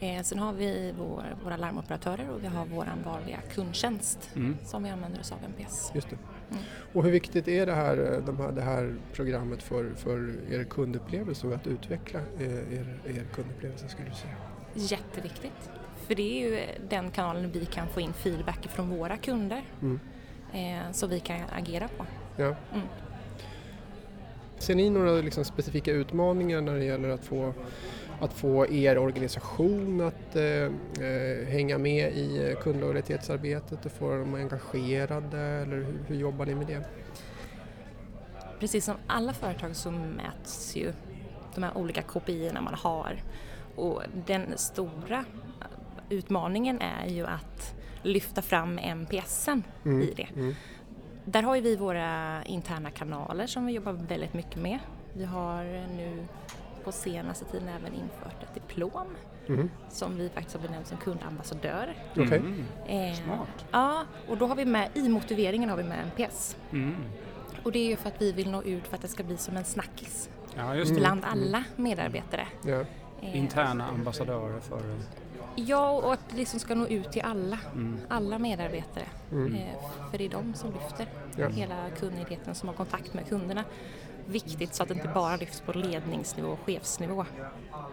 Eh, 0.00 0.22
sen 0.22 0.38
har 0.38 0.52
vi 0.52 0.94
vår, 0.98 1.24
våra 1.44 1.56
larmoperatörer 1.56 2.30
och 2.30 2.42
vi 2.42 2.46
har 2.46 2.66
vår 2.66 2.86
vanliga 3.04 3.38
kundtjänst 3.54 4.30
Mm. 4.36 4.56
som 4.64 4.82
vi 4.82 4.90
använder 4.90 5.20
oss 5.20 5.32
av 5.32 5.38
NPS. 5.44 5.92
Just 5.94 6.10
det. 6.10 6.16
Mm. 6.50 6.62
Och 6.92 7.04
hur 7.04 7.10
viktigt 7.10 7.48
är 7.48 7.66
det 7.66 7.72
här, 7.74 8.12
eh, 8.14 8.24
de 8.24 8.36
här, 8.36 8.52
det 8.52 8.62
här 8.62 8.94
programmet 9.12 9.62
för, 9.62 9.90
för 9.96 10.34
er 10.50 10.64
kundupplevelse 10.64 11.46
och 11.46 11.54
att 11.54 11.66
utveckla 11.66 12.20
eh, 12.38 12.52
er, 12.78 12.98
er 13.06 13.24
kundupplevelse 13.34 13.88
skulle 13.88 14.08
du 14.08 14.14
säga? 14.14 14.34
Jätteviktigt. 14.74 15.70
För 16.06 16.14
det 16.14 16.22
är 16.22 16.50
ju 16.50 16.60
den 16.88 17.10
kanalen 17.10 17.50
vi 17.52 17.64
kan 17.66 17.88
få 17.88 18.00
in 18.00 18.12
feedback 18.12 18.66
från 18.70 18.88
våra 18.90 19.16
kunder 19.16 19.62
Mm. 19.82 20.00
eh, 20.52 20.92
så 20.92 21.06
vi 21.06 21.20
kan 21.20 21.40
agera 21.56 21.88
på. 21.88 22.06
Ja. 22.36 22.44
Mm. 22.74 22.86
Ser 24.58 24.74
ni 24.74 24.90
några 24.90 25.10
liksom 25.12 25.44
specifika 25.44 25.90
utmaningar 25.92 26.60
när 26.60 26.74
det 26.76 26.84
gäller 26.84 27.08
att 27.08 27.24
få, 27.24 27.54
att 28.20 28.32
få 28.32 28.66
er 28.66 28.98
organisation 28.98 30.00
att 30.00 30.36
eh, 30.36 30.44
eh 30.44 31.48
hänga 31.48 31.78
med 31.78 32.12
i 32.12 32.56
kundlojalitetsarbetet 32.62 33.86
och 33.86 33.92
få 33.92 34.10
dem 34.10 34.34
engagerade 34.34 35.40
eller 35.40 35.76
hur, 35.76 35.98
hur 36.06 36.16
jobbar 36.16 36.46
ni 36.46 36.54
med 36.54 36.66
det? 36.66 36.84
Precis 38.60 38.84
som 38.84 38.94
alla 39.06 39.32
företag 39.32 39.76
så 39.76 39.90
mäts 39.90 40.76
ju 40.76 40.92
de 41.54 41.62
här 41.62 41.78
olika 41.78 42.02
KPI 42.02 42.52
man 42.52 42.74
har 42.74 43.22
och 43.76 44.02
den 44.26 44.42
stora 44.56 45.24
utmaningen 46.08 46.80
är 46.80 47.06
ju 47.06 47.26
att 47.26 47.74
lyfta 48.02 48.42
fram 48.42 48.78
NPSen 48.78 49.62
mm. 49.84 50.02
i 50.02 50.12
det. 50.16 50.28
Mm. 50.34 50.54
Där 51.24 51.42
har 51.42 51.56
ju 51.56 51.60
vi 51.60 51.76
våra 51.76 52.42
interna 52.44 52.90
kanaler 52.90 53.46
som 53.46 53.66
vi 53.66 53.72
jobbar 53.72 53.92
väldigt 53.92 54.34
mycket 54.34 54.56
med. 54.56 54.78
Vi 55.12 55.24
har 55.24 55.64
nu 55.96 56.26
på 56.84 56.92
senaste 56.92 57.44
tiden 57.44 57.68
även 57.68 57.94
infört 57.94 58.42
ett 58.42 58.54
diplom 58.54 59.16
mm. 59.48 59.70
som 59.90 60.16
vi 60.16 60.28
faktiskt 60.28 60.56
har 60.56 60.62
benämnt 60.62 60.86
som 60.86 60.96
kundambassadör. 60.96 61.94
Okay. 62.16 62.38
Mm. 62.38 62.64
Eh, 62.86 63.14
Smart. 63.14 63.66
Ja, 63.70 64.04
och 64.28 64.36
då 64.36 64.46
har 64.46 64.56
vi 64.56 64.64
med, 64.64 64.88
i 64.94 65.08
motiveringen 65.08 65.70
har 65.70 65.76
vi 65.76 65.82
med 65.82 65.98
NPS. 66.06 66.56
Mm. 66.72 66.94
Och 67.62 67.72
det 67.72 67.78
är 67.78 67.86
ju 67.86 67.96
för 67.96 68.08
att 68.08 68.22
vi 68.22 68.32
vill 68.32 68.50
nå 68.50 68.62
ut 68.62 68.88
för 68.88 68.96
att 68.96 69.02
det 69.02 69.08
ska 69.08 69.22
bli 69.22 69.36
som 69.36 69.56
en 69.56 69.64
snackis 69.64 70.30
ja, 70.56 70.74
bland 70.88 71.24
mm. 71.24 71.30
alla 71.32 71.64
medarbetare. 71.76 72.48
Ja. 72.66 72.84
Eh, 73.22 73.38
Interna 73.38 73.86
ambassadörer 73.86 74.60
för 74.60 74.82
Ja, 75.66 75.90
och 75.90 76.12
att 76.12 76.28
det 76.30 76.36
liksom 76.36 76.60
ska 76.60 76.74
nå 76.74 76.86
ut 76.86 77.12
till 77.12 77.22
alla, 77.22 77.58
mm. 77.74 77.98
alla 78.08 78.38
medarbetare. 78.38 79.04
Mm. 79.32 79.54
Eh, 79.54 80.10
för 80.10 80.18
det 80.18 80.24
är 80.24 80.28
de 80.28 80.54
som 80.54 80.72
lyfter 80.72 81.06
ja. 81.36 81.48
hela 81.48 81.90
kunnigheten 81.98 82.54
som 82.54 82.68
har 82.68 82.76
kontakt 82.76 83.14
med 83.14 83.28
kunderna. 83.28 83.64
Viktigt 84.28 84.74
så 84.74 84.82
att 84.82 84.88
det 84.88 84.94
inte 84.94 85.10
bara 85.14 85.36
lyfts 85.36 85.60
på 85.60 85.72
ledningsnivå 85.72 86.48
och 86.48 86.58
chefsnivå 86.58 87.26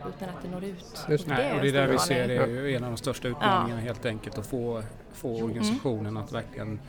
utan 0.10 0.30
att 0.30 0.42
det 0.44 0.50
når 0.50 0.63
ut. 0.63 1.06
Just, 1.10 1.27
nej, 1.27 1.56
och 1.56 1.62
det 1.62 1.68
är 1.68 1.74
där 1.74 1.88
vi 1.88 2.00
ser 2.00 2.27
det 2.27 2.36
är 2.36 2.48
ju 2.48 2.75
en 2.75 2.84
av 2.84 2.92
de 2.92 2.98
största 2.98 3.27
utmaningarna 3.27 3.82
ja. 3.82 3.86
helt 3.86 4.06
enkelt 4.06 4.38
att 4.38 4.48
få, 4.48 4.84
få 5.13 5.44
organisationen 5.44 6.08
mm. 6.08 6.18
att 6.18 6.32
verkligen 6.32 6.80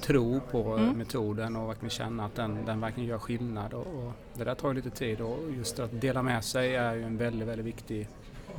tro 0.00 0.40
på 0.50 0.76
mm. 0.76 0.98
metoden 0.98 1.56
och 1.56 1.68
verkligen 1.68 1.90
känna 1.90 2.24
att 2.24 2.34
den, 2.34 2.64
den 2.64 2.80
verkligen 2.80 3.08
gör 3.08 3.18
skillnad. 3.18 3.74
Och, 3.74 3.86
och 3.86 4.12
det 4.34 4.44
där 4.44 4.54
tar 4.54 4.68
ju 4.68 4.74
lite 4.74 4.90
tid 4.90 5.20
och 5.20 5.38
just 5.56 5.78
att 5.78 6.00
dela 6.00 6.22
med 6.22 6.44
sig 6.44 6.76
är 6.76 6.94
ju 6.94 7.02
en 7.02 7.16
väldigt, 7.16 7.48
väldigt 7.48 7.66
viktig 7.66 8.08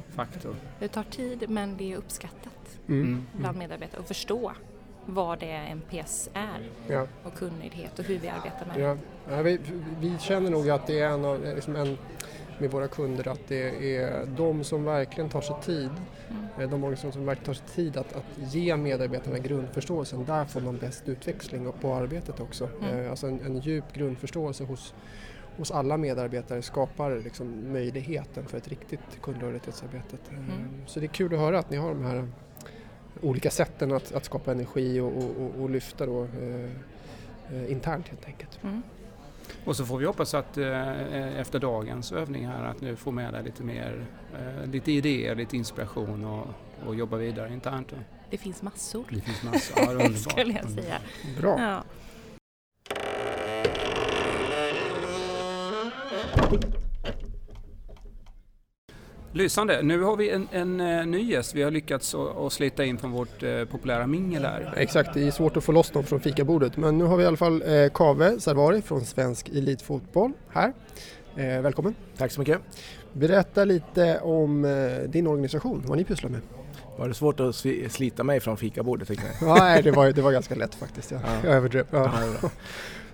faktor. 0.10 0.56
Det 0.80 0.88
tar 0.88 1.04
tid 1.04 1.50
men 1.50 1.78
det 1.78 1.94
är 1.94 1.98
uppskattat 1.98 2.80
mm. 2.88 3.02
mm. 3.02 3.26
bland 3.34 3.58
medarbetare 3.58 4.02
att 4.02 4.08
förstå 4.08 4.52
vad 5.08 5.40
det 5.40 5.76
NPS 5.76 6.30
är 6.34 6.70
ja. 6.88 7.08
och 7.24 7.34
kunnighet 7.34 8.00
och 8.00 8.06
hur 8.06 8.20
vi 8.20 8.28
arbetar 8.28 8.66
med 8.66 8.80
ja. 8.80 8.98
det. 9.28 9.36
Ja, 9.36 9.42
vi, 9.42 9.60
vi, 10.00 10.18
känner 10.20 10.52
nog 10.52 10.70
att 10.70 10.88
det 10.88 11.00
är 11.00 11.10
en 11.10 11.26
av, 11.26 11.42
liksom 11.56 11.76
en, 11.76 11.98
med 12.60 12.72
våra 12.72 12.88
kunder 12.88 13.28
att 13.28 13.48
det 13.48 13.96
är 13.98 14.26
de 14.26 14.64
som 14.64 14.84
verkligen 14.84 15.30
tar 15.30 15.42
sig 15.42 15.56
tid, 15.64 15.92
mm. 16.30 16.44
Eh, 16.60 16.70
de 16.70 16.84
organisationer 16.84 17.12
som 17.12 17.26
verkligen 17.26 17.46
tar 17.46 17.54
sig 17.54 17.68
tid 17.76 17.98
att, 17.98 18.16
att 18.16 18.54
ge 18.54 18.78
medarbetarna 18.78 19.38
grundförståelsen, 19.38 20.26
där 20.26 20.46
får 20.46 20.62
man 20.62 20.78
bäst 20.78 21.10
utväxling 21.10 21.72
på 21.82 21.94
arbetet 21.94 22.40
också. 22.40 22.70
Mm. 22.82 23.00
Eh, 23.00 23.10
alltså 23.10 23.28
en, 23.28 23.42
en 23.46 23.60
djup 23.60 23.94
grundförståelse 23.94 24.64
hos 24.64 24.94
hos 25.58 25.72
alla 25.72 25.98
medarbetare 25.98 26.62
skapar 26.62 27.16
liksom 27.24 27.74
möjligheten 27.74 28.46
för 28.46 28.58
ett 28.58 28.68
riktigt 28.68 29.22
kundlojalitetsarbete. 29.22 30.18
Mm. 30.30 30.70
Så 30.86 31.00
det 31.00 31.06
är 31.06 31.08
kul 31.08 31.34
att 31.34 31.40
höra 31.40 31.60
att 31.60 31.70
ni 31.70 31.78
har 31.78 31.90
de 31.90 32.06
här 32.06 32.28
olika 33.22 33.52
sätten 33.52 33.92
att, 33.92 34.12
att 34.12 34.26
skapa 34.26 34.52
energi 34.52 35.00
och, 35.00 35.18
och, 35.18 35.62
och 35.62 35.70
lyfta 35.70 36.06
då, 36.06 36.24
eh, 36.24 36.72
eh, 37.56 37.72
internt 37.72 38.08
helt 38.08 38.26
enkelt. 38.26 38.60
Mm. 38.64 38.84
Och 39.66 39.76
så 39.76 39.86
får 39.86 39.98
vi 39.98 40.06
hoppas 40.06 40.34
att 40.34 40.58
eh, 40.58 41.40
efter 41.40 41.60
dagens 41.60 42.12
övning 42.12 42.48
här 42.48 42.64
att 42.64 42.82
nu 42.82 42.96
få 42.96 43.12
med 43.12 43.34
dig 43.34 43.44
lite 43.44 43.64
mer, 43.64 44.06
eh, 44.40 44.70
lite 44.72 44.92
idéer, 44.92 45.36
lite 45.36 45.58
inspiration 45.58 46.26
och, 46.26 46.48
och 46.88 46.96
jobba 46.96 47.18
vidare 47.18 47.54
internt. 47.54 47.94
Det 48.30 48.38
finns 48.38 48.62
massor. 48.62 49.06
Det 49.10 49.22
finns 49.22 49.44
massor, 49.44 49.78
ja, 49.78 49.92
underbart. 49.92 50.32
skulle 50.32 50.54
jag 50.54 50.70
säga. 50.70 50.98
Bra. 51.38 51.60
Ja. 51.60 51.84
Lysande. 59.38 59.82
Nu 59.82 60.02
har 60.02 60.16
vi 60.16 60.30
en, 60.30 60.48
en, 60.52 60.80
en 60.80 61.00
eh, 61.00 61.06
ny 61.06 61.32
gäst 61.32 61.56
vi 61.56 61.64
har 61.64 61.72
lyckats 61.72 62.16
att 62.16 62.54
slita 62.54 62.86
in 62.86 62.98
från 62.98 63.12
vårt 63.12 63.44
eh, 63.44 63.66
populära 63.66 64.08
mingel 64.08 64.46
här. 64.46 64.74
Exakt, 64.78 65.14
det 65.14 65.28
är 65.28 65.32
svårt 65.32 65.58
att 65.58 65.64
få 65.64 65.72
loss 65.72 65.90
dem 65.90 66.04
från 66.04 66.20
fikabordet. 66.20 66.78
Men 66.78 66.98
nu 66.98 67.04
har 67.04 67.18
vi 67.18 67.24
i 67.24 67.28
alla 67.28 67.38
fall 67.38 67.62
eh, 67.62 67.90
Kave 67.94 68.40
Sarvari 68.40 68.82
från 68.82 69.02
Svensk 69.06 69.50
Elitfotboll 69.50 70.32
här. 70.50 70.74
Eh, 71.36 71.62
välkommen. 71.62 71.96
Tack 72.18 72.32
så 72.32 72.40
mycket. 72.40 72.60
Berätta 73.14 73.66
lite 73.66 74.20
om 74.20 74.66
eh, 74.66 75.10
din 75.10 75.28
organisation, 75.28 75.84
vad 75.88 75.98
ni 75.98 76.04
pysslar 76.04 76.30
med. 76.30 76.42
Var 76.98 77.08
det 77.08 77.14
svårt 77.14 77.40
att 77.40 77.56
slita 77.90 78.24
mig 78.24 78.40
från 78.40 78.58
fikabordet? 78.58 79.10
Nej, 79.42 79.84
det 79.84 79.92
var, 79.92 80.12
det 80.12 80.22
var 80.22 80.32
ganska 80.32 80.56
lätt 80.56 80.76
faktiskt. 80.76 81.12
Jag, 81.12 81.22
ja. 81.22 81.28
jag 81.44 81.54
överdrev. 81.54 81.86
Ja. 81.92 82.12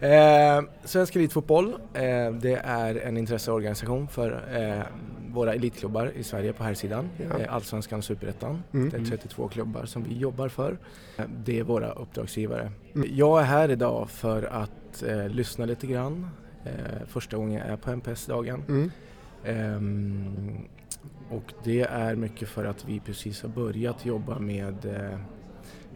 Eh, 0.03 0.63
Svensk 0.83 1.15
Elitfotboll, 1.15 1.73
eh, 1.93 2.31
det 2.31 2.61
är 2.63 2.95
en 2.95 3.17
intresseorganisation 3.17 4.07
för 4.07 4.31
eh, 4.53 4.83
våra 5.33 5.53
elitklubbar 5.53 6.11
i 6.15 6.23
Sverige 6.23 6.53
på 6.53 6.63
här 6.63 6.73
sidan. 6.73 7.09
Ja. 7.17 7.39
Eh, 7.39 7.53
Allsvenskan 7.53 7.97
och 7.99 8.05
Superettan. 8.05 8.63
Mm. 8.73 8.89
Det 8.89 8.97
är 8.97 9.05
32 9.05 9.47
klubbar 9.47 9.85
som 9.85 10.03
vi 10.03 10.17
jobbar 10.17 10.49
för. 10.49 10.77
Eh, 11.17 11.25
det 11.45 11.59
är 11.59 11.63
våra 11.63 11.91
uppdragsgivare. 11.91 12.71
Mm. 12.95 13.09
Jag 13.11 13.39
är 13.41 13.43
här 13.43 13.71
idag 13.71 14.09
för 14.09 14.43
att 14.43 15.03
eh, 15.03 15.29
lyssna 15.29 15.65
lite 15.65 15.87
grann. 15.87 16.29
första 17.07 17.37
gången 17.37 17.59
jag 17.59 17.67
är 17.67 17.77
på 17.77 17.91
MPS-dagen. 17.91 18.63
Mm. 18.67 18.91
Ehm, 19.45 20.57
och 21.29 21.53
det 21.63 21.81
är 21.81 22.15
mycket 22.15 22.49
för 22.49 22.65
att 22.65 22.85
vi 22.85 22.99
precis 22.99 23.41
har 23.41 23.49
börjat 23.49 24.05
jobba 24.05 24.39
med 24.39 24.75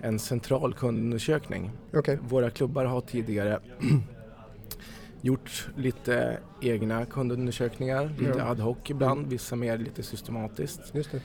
en 0.02 0.20
central 0.20 0.74
kundundersökning. 0.74 1.72
Okay. 1.94 2.18
Våra 2.22 2.50
klubbar 2.50 2.86
har 2.86 3.02
tidigare 3.02 3.60
gjort 5.22 5.70
lite 5.78 6.38
egna 6.62 7.06
kundundersökningar, 7.06 8.12
lite 8.20 8.44
ad 8.44 8.60
hoc 8.60 8.78
ibland, 8.88 9.18
mm. 9.20 9.30
vissa 9.30 9.56
mer 9.56 9.78
lite 9.78 10.04
systematiskt. 10.04 10.96
Just 10.96 11.14
eh, 11.14 11.22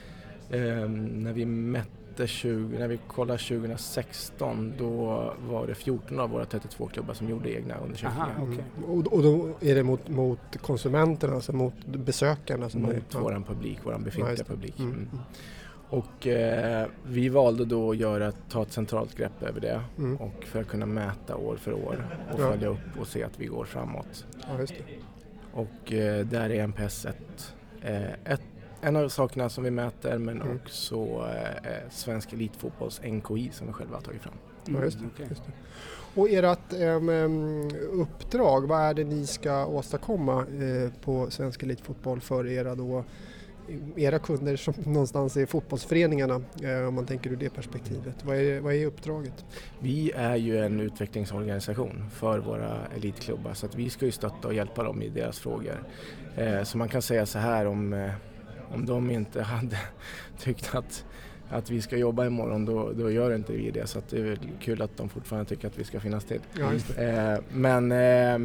när 0.88 1.33
vi 1.33 1.47
mätte 1.47 2.26
20, 2.26 2.79
när 2.79 2.88
vi 2.88 2.99
kollade 3.07 3.38
2016 3.38 4.73
då 4.79 4.95
var 5.49 5.67
det 5.67 5.75
14 5.75 6.21
av 6.21 6.31
våra 6.31 6.45
32 6.45 6.87
klubbar 6.87 7.14
som 7.14 7.29
gjorde 7.29 7.50
egna 7.50 7.76
undersökningar. 7.76 8.31
Aha, 8.37 8.43
okay. 8.43 8.64
mm. 8.76 8.91
och, 8.91 9.12
och, 9.12 9.23
då 9.23 9.49
är 9.61 9.75
det 9.75 9.83
mot, 9.83 10.09
mot 10.09 10.57
konsumenterna, 10.62 11.35
alltså 11.35 11.52
mot 11.52 11.87
besökarna? 11.87 12.69
Som 12.69 12.83
mot 12.83 12.93
är, 12.93 13.19
vår 13.19 13.45
publik, 13.47 13.79
vår 13.85 13.99
befintliga 13.99 14.37
ja, 14.38 14.45
publik. 14.45 14.79
Mm. 14.79 14.93
mm. 14.93 15.09
Och 15.93 16.27
eh, 16.27 16.87
vi 17.03 17.29
valde 17.29 17.65
då 17.65 17.91
att 17.91 17.97
göra, 17.97 18.33
ta 18.33 18.63
ett 18.63 18.73
centralt 18.73 19.17
grepp 19.17 19.43
över 19.43 19.61
det 19.61 19.83
mm. 19.99 20.17
och 20.17 20.45
för 20.45 20.61
att 20.61 20.69
kunna 20.69 20.87
mäta 20.87 21.37
år 21.37 21.57
för 21.57 21.73
år 21.73 22.19
och 22.33 22.41
ja. 22.41 22.51
följa 22.51 22.69
upp 22.69 23.01
och 23.01 23.07
se 23.07 23.25
att 23.25 23.41
vi 23.41 23.47
går 23.47 23.65
framåt. 23.65 24.27
Ja, 24.49 24.67
och 25.53 25.93
eh, 25.93 26.27
där 26.27 26.51
är 26.51 26.63
NPS 26.67 27.07
ett, 27.07 27.55
eh, 27.83 28.13
ett, 28.25 28.43
en 28.81 28.97
av 28.97 29.09
sakerna 29.09 29.49
som 29.49 29.65
vi 29.65 29.71
mäter 29.71 30.19
men 30.19 30.43
mm. 30.43 30.57
också 30.57 30.97
eh, 31.65 31.91
Svensk 31.91 32.33
Elitfotbolls 32.33 33.01
NKI 33.05 33.51
som 33.53 33.67
vi 33.67 33.73
själva 33.73 33.97
har 33.97 34.03
tagit 34.03 34.23
fram. 34.23 34.35
Mm. 34.69 34.81
Ja, 34.81 34.85
just 34.85 34.99
det, 34.99 35.07
okay. 35.07 35.27
just 35.29 35.45
det. 35.45 35.53
Och 36.21 36.29
ert 36.31 36.73
um, 36.73 37.71
uppdrag, 37.91 38.67
vad 38.67 38.81
är 38.81 38.95
det 38.95 39.05
ni 39.05 39.27
ska 39.27 39.67
åstadkomma 39.67 40.41
eh, 40.41 40.93
på 41.05 41.31
Svensk 41.31 41.63
Elitfotboll 41.63 42.21
för 42.21 42.47
era 42.47 42.75
då 42.75 43.05
era 43.97 44.19
kunder 44.19 44.57
som 44.57 44.75
någonstans 44.85 45.37
är 45.37 45.47
fotbollsföreningarna 45.47 46.40
eh, 46.62 46.88
om 46.88 46.95
man 46.95 47.07
tänker 47.07 47.31
ur 47.31 47.37
det 47.37 47.50
perspektivet. 47.50 48.25
Vad 48.25 48.37
är, 48.37 48.61
vad 48.61 48.75
är 48.75 48.87
uppdraget? 48.87 49.45
Vi 49.78 50.12
är 50.16 50.37
ju 50.37 50.59
en 50.59 50.81
utvecklingsorganisation 50.81 52.11
för 52.12 52.38
våra 52.38 52.87
elitklubbar 52.97 53.54
så 53.54 53.66
att 53.66 53.75
vi 53.75 53.90
ska 53.90 54.07
ju 54.07 54.12
stötta 54.12 54.49
och 54.49 54.54
hjälpa 54.54 54.83
dem 54.83 55.02
i 55.02 55.09
deras 55.09 55.38
frågor. 55.38 55.85
Eh, 56.37 56.62
så 56.62 56.78
man 56.78 56.88
kan 56.88 57.02
säga 57.02 57.26
så 57.26 57.38
här 57.38 57.66
om, 57.66 57.92
eh, 57.92 58.11
om 58.75 58.87
de 58.87 59.11
inte 59.11 59.42
hade 59.42 59.78
tyckt 60.38 60.75
att 60.75 61.04
att 61.52 61.71
vi 61.71 61.82
ska 61.82 61.97
jobba 61.97 62.26
imorgon 62.26 62.64
då, 62.64 62.92
då 62.92 63.11
gör 63.11 63.35
inte 63.35 63.52
vi 63.52 63.71
det 63.71 63.87
så 63.87 64.02
det 64.11 64.18
är 64.18 64.38
kul 64.61 64.82
att 64.82 64.97
de 64.97 65.09
fortfarande 65.09 65.49
tycker 65.49 65.68
att 65.68 65.78
vi 65.78 65.85
ska 65.85 66.00
finnas 66.00 66.25
till. 66.25 66.40
Ja, 66.52 67.02
eh, 67.02 67.38
men, 67.52 67.92
eh, 67.92 68.38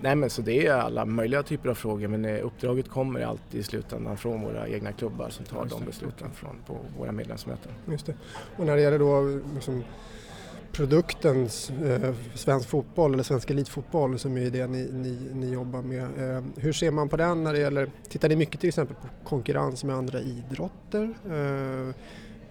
nej, 0.00 0.16
men 0.16 0.30
så 0.30 0.42
det 0.42 0.66
är 0.66 0.74
alla 0.74 1.04
möjliga 1.04 1.42
typer 1.42 1.68
av 1.68 1.74
frågor 1.74 2.08
men 2.08 2.24
eh, 2.24 2.46
uppdraget 2.46 2.88
kommer 2.88 3.20
alltid 3.20 3.60
i 3.60 3.62
slutändan 3.62 4.16
från 4.16 4.42
våra 4.42 4.68
egna 4.68 4.92
klubbar 4.92 5.28
som 5.30 5.44
tar 5.44 5.66
de 5.66 5.84
besluten 5.84 6.30
från, 6.34 6.56
på 6.66 6.76
våra 6.98 7.12
medlemsmöten. 7.12 7.72
Just 7.90 8.06
det. 8.06 8.14
Och 8.56 8.66
när 8.66 8.76
det 8.76 8.82
gäller 8.82 8.98
då 8.98 9.40
liksom, 9.54 9.84
produkten 10.72 11.48
eh, 11.84 12.14
svensk 12.34 12.68
fotboll 12.68 13.14
eller 13.14 13.22
svensk 13.22 13.50
elitfotboll 13.50 14.18
som 14.18 14.36
är 14.36 14.50
det 14.50 14.66
ni, 14.66 14.88
ni, 14.92 15.18
ni 15.34 15.52
jobbar 15.52 15.82
med. 15.82 16.02
Eh, 16.02 16.42
hur 16.56 16.72
ser 16.72 16.90
man 16.90 17.08
på 17.08 17.16
den 17.16 17.44
när 17.44 17.52
det 17.52 17.58
gäller, 17.58 17.90
tittar 18.08 18.28
ni 18.28 18.36
mycket 18.36 18.60
till 18.60 18.68
exempel 18.68 18.96
på 18.96 19.28
konkurrens 19.28 19.84
med 19.84 19.96
andra 19.96 20.20
idrotter? 20.20 21.14
Eh, 21.26 21.94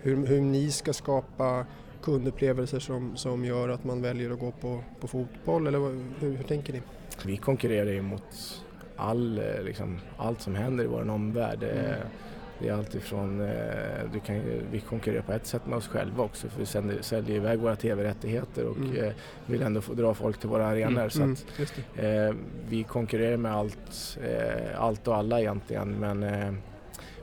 hur, 0.02 0.26
hur 0.26 0.42
ni 0.42 0.72
ska 0.72 0.94
skapa 0.94 1.66
kundupplevelser 2.04 2.80
som, 2.80 3.18
som 3.18 3.46
gör 3.46 3.70
att 3.70 3.84
man 3.84 4.02
väljer 4.02 4.32
att 4.32 4.40
gå 4.40 4.52
på, 4.52 4.84
på 5.00 5.08
fotboll 5.08 5.68
eller 5.68 5.80
hur, 6.20 6.38
hur 6.38 6.44
tänker 6.44 6.74
ni? 6.74 6.82
Vi 7.26 7.38
konkurrerar 7.38 7.92
ju 7.92 8.02
mot 8.02 8.64
all, 8.96 9.38
eh, 9.38 9.64
liksom, 9.64 10.00
allt 10.18 10.42
som 10.42 10.56
händer 10.56 10.84
i 10.84 10.88
vår 10.88 11.10
omvärld. 11.10 11.64
Mm. 11.64 11.96
Det 12.62 12.70
är 12.70 12.74
alltifrån, 12.74 13.38
du 14.14 14.20
kan, 14.20 14.42
vi 14.72 14.80
konkurrerar 14.80 15.22
på 15.22 15.32
ett 15.32 15.46
sätt 15.46 15.66
med 15.66 15.78
oss 15.78 15.88
själva 15.88 16.24
också 16.24 16.48
för 16.50 16.60
vi 16.60 16.66
sänder, 16.66 17.02
säljer 17.02 17.36
iväg 17.36 17.60
våra 17.60 17.76
tv-rättigheter 17.76 18.66
och 18.66 18.78
mm. 18.78 19.14
vill 19.46 19.62
ändå 19.62 19.82
få 19.82 19.94
dra 19.94 20.14
folk 20.14 20.40
till 20.40 20.50
våra 20.50 20.68
arenor. 20.68 21.10
Mm. 21.16 21.36
Så 21.36 21.64
att, 21.64 21.80
eh, 21.96 22.36
vi 22.70 22.84
konkurrerar 22.84 23.38
med 23.38 23.56
allt, 23.56 24.18
eh, 24.24 24.82
allt 24.82 25.08
och 25.08 25.16
alla 25.16 25.40
egentligen 25.40 25.90
men 26.00 26.24
eh, 26.24 26.54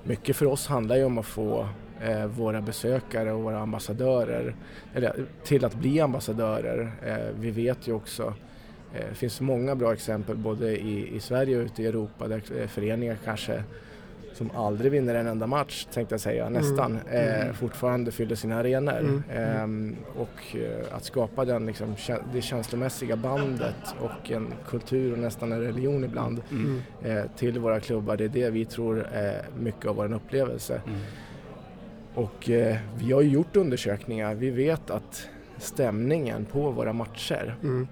mycket 0.03 0.37
för 0.37 0.47
oss 0.47 0.67
handlar 0.67 0.97
ju 0.97 1.05
om 1.05 1.19
att 1.19 1.27
få 1.27 1.69
eh, 2.03 2.27
våra 2.27 2.61
besökare 2.61 3.33
och 3.33 3.43
våra 3.43 3.59
ambassadörer 3.59 4.55
eller, 4.95 5.13
till 5.45 5.65
att 5.65 5.75
bli 5.75 6.01
ambassadörer. 6.01 6.93
Eh, 7.07 7.35
vi 7.41 7.51
vet 7.51 7.89
ju 7.89 7.93
också 7.93 8.35
det 8.93 8.99
eh, 8.99 9.13
finns 9.13 9.41
många 9.41 9.75
bra 9.75 9.93
exempel 9.93 10.37
både 10.37 10.79
i, 10.79 11.17
i 11.17 11.21
Sverige 11.21 11.57
och 11.57 11.63
ute 11.65 11.83
i 11.83 11.87
Europa 11.87 12.29
där 12.29 12.43
eh, 12.59 12.67
föreningar 12.67 13.17
kanske 13.25 13.63
som 14.39 14.51
aldrig 14.51 14.93
vinner 14.93 15.15
en 15.15 15.27
enda 15.27 15.47
match 15.47 15.87
tänkte 15.93 16.13
jag 16.13 16.21
säga, 16.21 16.47
mm. 16.47 16.63
nästan, 16.63 16.99
mm. 17.11 17.49
Eh, 17.49 17.53
fortfarande 17.53 18.11
fyller 18.11 18.35
sina 18.35 18.57
arenor. 18.57 19.23
Mm. 19.31 19.97
Eh, 19.97 20.21
och 20.21 20.57
eh, 20.57 20.97
att 20.97 21.05
skapa 21.05 21.45
den, 21.45 21.67
liksom, 21.67 21.95
det 22.33 22.43
känslomässiga 22.43 23.17
bandet 23.17 23.95
och 24.01 24.31
en 24.31 24.55
kultur 24.69 25.13
och 25.13 25.19
nästan 25.19 25.53
en 25.53 25.61
religion 25.61 26.05
ibland 26.05 26.43
mm. 26.51 26.81
eh, 27.03 27.25
till 27.37 27.59
våra 27.59 27.81
klubbar, 27.81 28.17
det 28.17 28.25
är 28.25 28.29
det 28.29 28.51
vi 28.51 28.65
tror 28.65 29.07
är 29.13 29.43
mycket 29.59 29.87
av 29.87 29.97
vår 29.97 30.13
upplevelse. 30.13 30.81
Mm. 32.19 32.29
Och 32.29 32.51
eh, 32.51 32.77
vi 32.99 33.13
har 33.13 33.21
ju 33.21 33.29
gjort 33.29 33.57
undersökningar, 33.57 34.35
vi 34.35 34.51
vet 34.51 34.91
att 34.91 35.29
stämningen 35.59 36.45
på 36.45 36.71
våra 36.71 36.93
matcher 36.93 37.57
mm. 37.63 37.89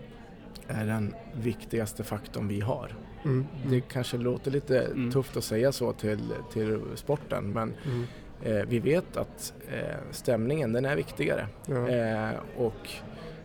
är 0.69 0.87
den 0.87 1.15
viktigaste 1.33 2.05
faktorn 2.05 2.49
vi 2.49 2.61
har. 2.61 2.97
Mm. 3.25 3.47
Det 3.71 3.81
kanske 3.81 4.17
låter 4.17 4.51
lite 4.51 4.81
mm. 4.81 5.13
tufft 5.13 5.37
att 5.37 5.45
säga 5.45 5.73
så 5.73 5.93
till, 5.93 6.33
till 6.53 6.81
sporten 6.95 7.51
men 7.51 7.75
mm. 7.85 8.05
eh, 8.43 8.67
vi 8.69 8.79
vet 8.79 9.17
att 9.17 9.53
eh, 9.73 9.97
stämningen 10.11 10.73
den 10.73 10.85
är 10.85 10.97
viktigare. 10.97 11.47
Ja. 11.67 11.89
Eh, 11.89 12.35
och 12.57 12.91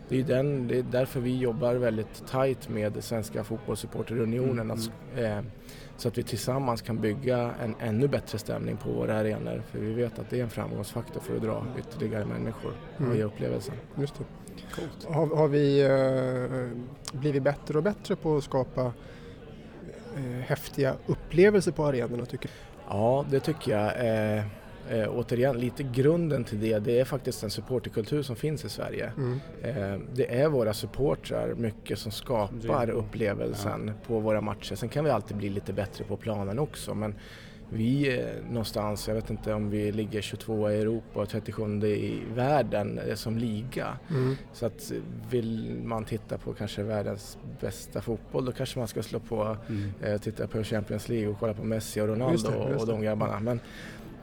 det 0.08 0.20
är, 0.20 0.24
den, 0.24 0.68
det 0.68 0.78
är 0.78 0.82
därför 0.82 1.20
vi 1.20 1.38
jobbar 1.38 1.74
väldigt 1.74 2.26
tajt 2.26 2.68
med 2.68 3.04
Svenska 3.04 3.44
Fotbollssupporterunionen 3.44 4.70
mm. 4.70 5.44
Så 6.02 6.08
att 6.08 6.18
vi 6.18 6.22
tillsammans 6.22 6.82
kan 6.82 7.00
bygga 7.00 7.54
en 7.62 7.74
ännu 7.80 8.08
bättre 8.08 8.38
stämning 8.38 8.76
på 8.76 8.90
våra 8.90 9.16
arenor. 9.16 9.62
För 9.70 9.78
vi 9.78 9.92
vet 9.92 10.18
att 10.18 10.30
det 10.30 10.38
är 10.38 10.42
en 10.42 10.50
framgångsfaktor 10.50 11.20
för 11.20 11.36
att 11.36 11.42
dra 11.42 11.66
ytterligare 11.78 12.24
människor 12.24 12.72
och 12.94 13.00
mm. 13.00 13.16
ge 13.16 13.22
upplevelsen. 13.22 13.74
Just 13.94 14.14
det. 14.18 14.24
Har, 15.12 15.36
har, 15.36 15.48
vi 15.48 15.82
eh, 15.82 17.18
blivit 17.18 17.42
bättre 17.42 17.78
och 17.78 17.84
bättre 17.84 18.16
på 18.16 18.36
att 18.36 18.44
skapa 18.44 18.92
eh, 20.16 20.22
häftiga 20.22 20.94
upplevelser 21.06 21.72
på 21.72 21.84
arenorna 21.84 22.26
tycker 22.26 22.48
du? 22.48 22.54
Ja, 22.88 23.24
det 23.30 23.40
tycker 23.40 23.72
jag. 23.72 24.06
Eh, 24.36 24.44
eh, 24.90 25.08
återigen, 25.16 25.58
lite 25.58 25.82
grunden 25.82 26.44
till 26.44 26.60
det, 26.60 26.78
det 26.78 27.00
är 27.00 27.04
faktiskt 27.04 27.40
den 27.40 27.50
supporterkultur 27.50 28.22
som 28.22 28.36
finns 28.36 28.64
i 28.64 28.68
Sverige. 28.68 29.12
Mm. 29.16 29.40
Eh, 29.62 30.00
det 30.14 30.40
är 30.40 30.48
våra 30.48 30.74
supportrar 30.74 31.54
mycket 31.54 31.98
som 31.98 32.12
skapar 32.12 32.90
upplevelsen 32.90 33.86
ja. 33.86 33.92
på 34.06 34.20
våra 34.20 34.40
matcher. 34.40 34.74
Sen 34.74 34.88
kan 34.88 35.04
vi 35.04 35.10
alltid 35.10 35.36
bli 35.36 35.48
lite 35.48 35.72
bättre 35.72 36.04
på 36.04 36.16
planen 36.16 36.58
också 36.58 36.94
men 36.94 37.14
vi 37.74 38.08
är 38.08 38.42
någonstans, 38.50 39.08
jag 39.08 39.14
vet 39.14 39.30
inte 39.30 39.54
om 39.54 39.70
vi 39.70 39.92
ligger 39.92 40.20
22 40.20 40.70
i 40.70 40.80
Europa 40.80 41.20
och 41.20 41.28
37 41.28 41.86
i 41.86 42.22
världen 42.34 42.98
eh, 42.98 43.14
som 43.14 43.38
liga. 43.38 43.98
Mm. 44.10 44.36
Så 44.52 44.66
att 44.66 44.92
vill 45.30 45.80
man 45.84 46.04
titta 46.04 46.38
på 46.38 46.52
kanske 46.52 46.82
världens 46.82 47.38
bästa 47.60 48.00
fotboll 48.00 48.44
då 48.44 48.52
kanske 48.52 48.78
man 48.78 48.88
ska 48.88 49.02
slå 49.02 49.20
på, 49.20 49.56
mm. 49.68 49.92
eh, 50.02 50.20
titta 50.20 50.46
på 50.46 50.64
Champions 50.64 51.08
League 51.08 51.28
och 51.28 51.38
kolla 51.38 51.54
på 51.54 51.64
Messi 51.64 52.00
och 52.00 52.08
Ronaldo 52.08 52.50
det, 52.50 52.76
och 52.76 52.86
de 52.86 53.02
grabbarna. 53.02 53.40
Men, 53.40 53.60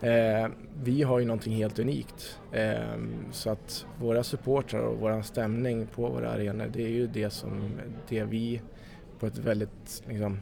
eh, 0.01 0.47
vi 0.83 1.03
har 1.03 1.19
ju 1.19 1.25
någonting 1.25 1.53
helt 1.53 1.79
unikt. 1.79 2.39
Eh, 2.51 2.97
så 3.31 3.49
att 3.49 3.85
våra 3.99 4.23
supportrar 4.23 4.81
och 4.81 4.99
vår 4.99 5.21
stämning 5.21 5.87
på 5.87 6.09
våra 6.09 6.29
arenor 6.29 6.67
det 6.73 6.83
är 6.83 6.89
ju 6.89 7.07
det 7.07 7.29
som 7.29 7.71
det 8.09 8.23
vi 8.23 8.61
på 9.19 9.27
ett 9.27 9.37
väldigt 9.37 10.03
liksom, 10.07 10.39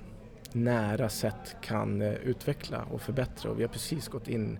nära 0.53 1.09
sätt 1.09 1.55
kan 1.61 2.01
eh, 2.01 2.13
utveckla 2.13 2.83
och 2.91 3.01
förbättra 3.01 3.51
och 3.51 3.59
vi 3.59 3.63
har 3.63 3.69
precis 3.69 4.07
gått 4.07 4.27
in, 4.27 4.59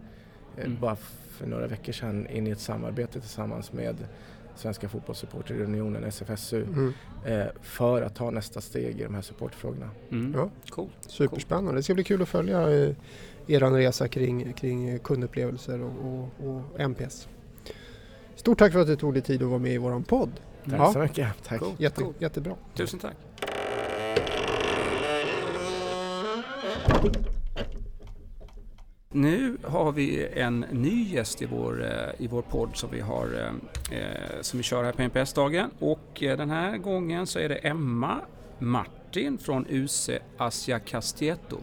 eh, 0.58 0.66
mm. 0.66 0.80
bara 0.80 0.96
för 1.30 1.48
några 1.48 1.68
veckor 1.68 1.94
sedan, 1.94 2.28
in 2.28 2.48
i 2.48 2.50
ett 2.50 2.60
samarbete 2.60 3.20
tillsammans 3.20 3.74
med 3.74 3.96
Svenska 4.60 4.90
Fotbollssupporterunionen, 4.90 6.04
SFSU, 6.04 6.64
mm. 6.64 6.94
eh, 7.26 7.46
för 7.62 8.02
att 8.02 8.16
ta 8.16 8.32
nästa 8.32 8.62
steg 8.62 9.00
i 9.00 9.04
de 9.04 9.16
här 9.16 9.22
supportfrågorna. 9.22 9.90
Mm. 10.12 10.34
Ja. 10.36 10.50
Cool. 10.70 10.90
Superspännande. 11.08 11.80
Det 11.80 11.84
ska 11.84 11.94
bli 11.94 12.04
kul 12.04 12.22
att 12.22 12.30
följa 12.30 12.62
eh, 12.62 12.96
er 13.48 13.60
resa 13.60 14.08
kring, 14.08 14.54
kring 14.54 15.00
kundupplevelser 15.00 15.82
och, 15.82 15.92
och, 15.92 16.48
och, 16.48 16.80
MPS. 16.80 17.28
Stort 18.36 18.60
tack 18.60 18.74
för 18.74 18.80
att 18.80 18.88
du 18.88 18.96
tog 18.96 19.14
dig 19.14 19.22
tid 19.22 19.44
att 19.44 19.50
vara 19.50 19.60
med 19.60 19.74
i 19.74 19.78
vår 19.78 20.00
podd. 20.00 20.32
Tack 20.66 20.80
ja. 20.80 20.94
så 20.94 21.00
mycket. 21.00 21.28
Tack. 21.44 21.60
Cool. 21.60 21.74
Jätte, 21.78 22.02
cool. 22.02 22.14
Jättebra. 22.20 22.56
Tusen 22.76 23.00
tack. 23.00 23.16
Nu 29.12 29.58
har 29.64 29.92
vi 29.92 30.28
en 30.34 30.60
ny 30.60 31.04
gäst 31.04 31.42
i 31.42 31.46
vår, 31.46 31.84
eh, 31.86 32.24
i 32.26 32.28
vår 32.28 32.42
podd 32.42 32.70
som 32.74 32.92
vi, 32.92 33.00
har, 33.00 33.34
eh, 33.34 34.00
eh, 34.00 34.42
som 34.42 34.58
vi 34.58 34.64
kör 34.64 34.84
här 34.84 34.92
på 34.92 35.02
NPS-dagen. 35.02 35.70
Och 35.80 36.18
den 36.20 36.50
här 36.50 36.78
gången 36.78 37.28
så 37.28 37.40
är 37.40 37.50
det 37.50 37.56
Emma 37.56 38.22
Martin 38.60 39.38
från 39.38 39.66
UC 39.70 40.10
Asia 40.38 40.80
Castieto. 40.80 41.58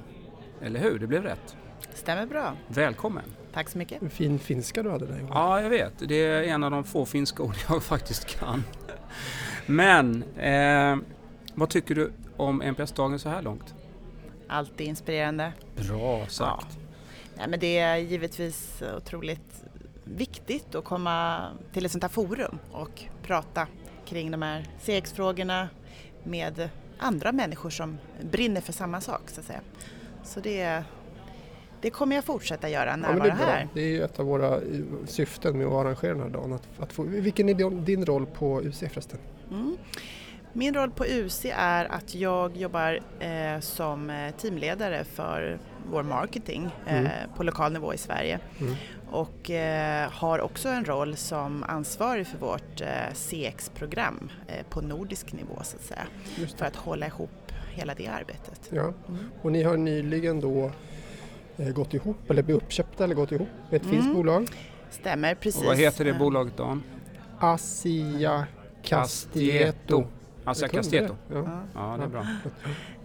Eller 0.62 0.80
hur? 0.80 0.98
Det 0.98 1.06
blev 1.06 1.22
rätt. 1.22 1.56
Stämmer 1.94 2.26
bra. 2.26 2.52
Välkommen. 2.68 3.24
Tack 3.52 3.68
så 3.68 3.78
mycket. 3.78 4.12
Fin 4.12 4.38
finska 4.38 4.82
du 4.82 4.90
hade 4.90 5.06
där 5.06 5.26
Ja, 5.30 5.60
jag 5.60 5.70
vet. 5.70 6.08
Det 6.08 6.14
är 6.14 6.42
en 6.42 6.64
av 6.64 6.70
de 6.70 6.84
få 6.84 7.04
finska 7.06 7.42
ord 7.42 7.54
jag 7.68 7.82
faktiskt 7.82 8.38
kan. 8.38 8.64
Men, 9.66 10.22
eh, 10.22 10.96
vad 11.54 11.70
tycker 11.70 11.94
du 11.94 12.12
om 12.36 12.62
NPS-dagen 12.62 13.18
så 13.18 13.28
här 13.28 13.42
långt? 13.42 13.74
Alltid 14.48 14.86
inspirerande. 14.86 15.52
Bra 15.76 16.26
sagt. 16.26 16.66
Ja. 16.70 16.83
Nej, 17.36 17.48
men 17.48 17.60
det 17.60 17.78
är 17.78 17.96
givetvis 17.96 18.82
otroligt 18.96 19.64
viktigt 20.04 20.74
att 20.74 20.84
komma 20.84 21.48
till 21.72 21.84
ett 21.84 21.92
sånt 21.92 22.04
här 22.04 22.08
forum 22.08 22.58
och 22.72 23.02
prata 23.22 23.66
kring 24.04 24.30
de 24.30 24.42
här 24.42 24.66
CX-frågorna 24.80 25.68
med 26.22 26.68
andra 26.98 27.32
människor 27.32 27.70
som 27.70 27.98
brinner 28.30 28.60
för 28.60 28.72
samma 28.72 29.00
sak 29.00 29.22
så 29.26 29.40
att 29.40 29.46
säga. 29.46 29.60
Så 30.24 30.40
det, 30.40 30.84
det 31.80 31.90
kommer 31.90 32.16
jag 32.16 32.24
fortsätta 32.24 32.68
göra, 32.68 32.96
närvara 32.96 33.28
ja, 33.28 33.34
det 33.34 33.44
här. 33.44 33.68
Det 33.74 33.80
är 33.80 33.88
ju 33.88 34.02
ett 34.02 34.18
av 34.20 34.26
våra 34.26 34.60
syften 35.06 35.58
med 35.58 35.66
att 35.66 35.72
arrangera 35.72 36.12
den 36.12 36.22
här 36.22 36.28
dagen. 36.28 36.52
Att, 36.52 36.68
att 36.78 36.92
få, 36.92 37.02
vilken 37.02 37.48
är 37.48 37.84
din 37.84 38.06
roll 38.06 38.26
på 38.26 38.62
UC 38.62 38.78
förresten? 38.78 39.18
Mm. 39.50 39.76
Min 40.56 40.74
roll 40.74 40.90
på 40.90 41.04
UC 41.04 41.46
är 41.56 41.84
att 41.84 42.14
jag 42.14 42.56
jobbar 42.56 43.00
eh, 43.20 43.60
som 43.60 44.10
eh, 44.10 44.34
teamledare 44.34 45.04
för 45.04 45.58
vår 45.90 46.02
marketing 46.02 46.70
eh, 46.86 46.98
mm. 46.98 47.10
på 47.36 47.42
lokal 47.42 47.72
nivå 47.72 47.94
i 47.94 47.98
Sverige. 47.98 48.38
Mm. 48.60 48.74
Och 49.10 49.50
eh, 49.50 50.10
har 50.10 50.40
också 50.40 50.68
en 50.68 50.84
roll 50.84 51.16
som 51.16 51.64
ansvarig 51.68 52.26
för 52.26 52.38
vårt 52.38 52.80
eh, 52.80 53.14
CX-program 53.14 54.30
eh, 54.46 54.66
på 54.70 54.80
nordisk 54.80 55.32
nivå 55.32 55.58
så 55.62 55.76
att 55.76 55.82
säga. 55.82 56.06
För 56.58 56.66
att 56.66 56.76
hålla 56.76 57.06
ihop 57.06 57.52
hela 57.70 57.94
det 57.94 58.06
arbetet. 58.06 58.70
Ja. 58.70 58.92
Mm. 59.08 59.30
Och 59.42 59.52
ni 59.52 59.62
har 59.62 59.76
nyligen 59.76 60.40
då 60.40 60.70
gått 61.56 61.94
ihop 61.94 62.30
eller 62.30 62.42
blivit 62.42 62.62
uppköpta 62.62 63.04
eller 63.04 63.14
gått 63.14 63.32
ihop 63.32 63.48
med 63.70 63.80
ett 63.80 63.86
finskt 63.86 64.04
mm. 64.04 64.14
bolag? 64.14 64.48
Stämmer, 64.90 65.34
precis. 65.34 65.60
Och 65.60 65.66
vad 65.66 65.76
heter 65.76 66.04
det 66.04 66.14
bolaget 66.14 66.56
då? 66.56 66.78
Asia 67.38 68.46
Castieto. 68.82 70.04
Asia 70.44 70.68
Castieto? 70.68 71.16
Ja. 71.28 71.62
ja, 71.74 71.96
det 71.98 72.04
är 72.04 72.08
bra. 72.08 72.26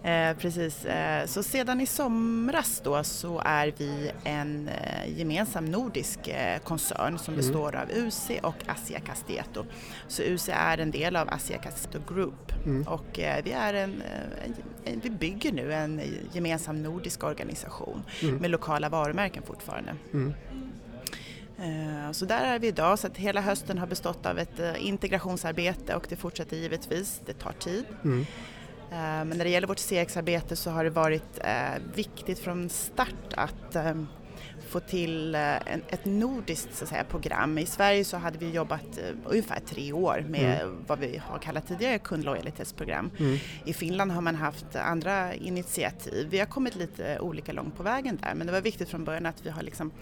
Eh, 0.02 0.36
precis, 0.36 0.84
eh, 0.84 1.26
så 1.26 1.42
sedan 1.42 1.80
i 1.80 1.86
somras 1.86 2.80
då 2.84 3.04
så 3.04 3.42
är 3.44 3.72
vi 3.78 4.10
en 4.24 4.68
eh, 4.68 5.18
gemensam 5.18 5.64
nordisk 5.64 6.28
eh, 6.28 6.58
koncern 6.58 7.18
som 7.18 7.34
mm. 7.34 7.46
består 7.46 7.76
av 7.76 7.90
UC 7.90 8.30
och 8.42 8.54
Asia 8.66 9.00
Castieto. 9.00 9.64
Så 10.08 10.22
UC 10.22 10.48
är 10.48 10.78
en 10.78 10.90
del 10.90 11.16
av 11.16 11.28
Asia 11.28 11.58
Castieto 11.58 12.14
Group 12.14 12.52
mm. 12.64 12.82
och 12.82 13.18
eh, 13.18 13.44
vi, 13.44 13.52
är 13.52 13.74
en, 13.74 14.02
eh, 14.02 14.92
en, 14.92 15.00
vi 15.00 15.10
bygger 15.10 15.52
nu 15.52 15.72
en 15.72 16.00
gemensam 16.32 16.82
nordisk 16.82 17.24
organisation 17.24 18.02
mm. 18.22 18.36
med 18.36 18.50
lokala 18.50 18.88
varumärken 18.88 19.42
fortfarande. 19.42 19.94
Mm. 21.60 22.14
Så 22.14 22.24
där 22.24 22.44
är 22.44 22.58
vi 22.58 22.66
idag, 22.66 22.98
så 22.98 23.06
att 23.06 23.16
hela 23.16 23.40
hösten 23.40 23.78
har 23.78 23.86
bestått 23.86 24.26
av 24.26 24.38
ett 24.38 24.60
integrationsarbete 24.78 25.94
och 25.94 26.06
det 26.08 26.16
fortsätter 26.16 26.56
givetvis, 26.56 27.20
det 27.26 27.32
tar 27.32 27.52
tid. 27.52 27.84
Mm. 28.04 28.26
Eh, 28.90 28.96
men 28.98 29.28
när 29.28 29.44
det 29.44 29.50
gäller 29.50 29.68
vårt 29.68 29.78
CX-arbete 29.78 30.56
så 30.56 30.70
har 30.70 30.84
det 30.84 30.90
varit 30.90 31.38
eh, 31.44 31.82
viktigt 31.94 32.38
från 32.38 32.68
start 32.68 33.34
att 33.34 33.76
eh, 33.76 33.94
få 34.68 34.80
till 34.80 35.34
eh, 35.34 35.56
ett 35.56 36.04
nordiskt 36.04 36.76
så 36.76 36.86
säga, 36.86 37.04
program. 37.04 37.58
I 37.58 37.66
Sverige 37.66 38.04
så 38.04 38.16
hade 38.16 38.38
vi 38.38 38.50
jobbat 38.50 38.98
uh, 38.98 39.16
ungefär 39.24 39.60
tre 39.60 39.92
år 39.92 40.24
med 40.28 40.62
mm. 40.62 40.84
vad 40.86 40.98
vi 40.98 41.16
har 41.16 41.38
kallat 41.38 41.68
tidigare 41.68 41.98
kundlojalitetsprogram. 41.98 43.10
Mm. 43.18 43.38
I 43.64 43.72
Finland 43.72 44.12
har 44.12 44.20
man 44.20 44.34
haft 44.34 44.76
andra 44.76 45.34
initiativ. 45.34 46.28
Vi 46.30 46.38
har 46.38 46.46
kommit 46.46 46.76
lite 46.76 47.20
olika 47.20 47.52
långt 47.52 47.76
på 47.76 47.82
vägen 47.82 48.18
där 48.22 48.34
men 48.34 48.46
det 48.46 48.52
var 48.52 48.60
viktigt 48.60 48.88
från 48.88 49.04
början 49.04 49.26
att 49.26 49.46
vi 49.46 49.50
har 49.50 49.62
liksom 49.62 49.92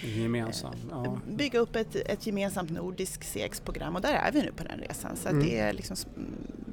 Gemensam, 0.00 0.74
ja. 0.90 1.18
bygga 1.28 1.58
upp 1.58 1.76
ett, 1.76 1.96
ett 1.96 2.26
gemensamt 2.26 2.70
nordiskt 2.70 3.24
CX-program 3.24 3.96
och 3.96 4.02
där 4.02 4.14
är 4.14 4.32
vi 4.32 4.42
nu 4.42 4.52
på 4.52 4.64
den 4.64 4.78
resan. 4.78 5.16
Så 5.16 5.28
mm. 5.28 5.46
det 5.46 5.72
liksom 5.72 5.96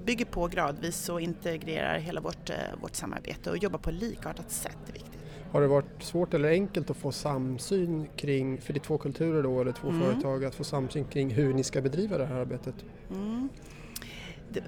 bygger 0.06 0.26
på 0.26 0.48
gradvis 0.48 1.10
och 1.10 1.22
integrerar 1.22 2.00
hela 2.00 2.22
vårt, 2.22 2.50
vårt 2.82 2.96
samarbete 2.96 3.50
och 3.50 3.58
jobbar 3.58 3.80
på 3.80 3.92
likartat 3.92 4.52
sätt 4.52 4.78
är 4.90 4.94
viktigt. 4.94 5.23
Har 5.54 5.62
det 5.62 5.68
varit 5.68 6.04
svårt 6.04 6.34
eller 6.34 6.50
enkelt 6.50 6.90
att 6.90 6.98
få 6.98 7.12
samsyn 7.12 8.08
kring, 8.16 8.62
för 8.62 8.74
det 8.74 8.78
är 8.78 8.82
två 8.82 8.98
kulturer 8.98 9.44
då 9.44 9.62
eller 9.62 9.72
två 9.72 9.90
mm. 9.90 10.02
företag, 10.02 10.46
att 10.46 10.56
få 10.56 10.64
samsyn 10.64 11.06
kring 11.06 11.30
hur 11.30 11.54
ni 11.54 11.64
ska 11.64 11.82
bedriva 11.82 12.18
det 12.18 12.26
här 12.26 12.36
arbetet? 12.36 12.76
Mm. 13.10 13.50
Det, 14.50 14.64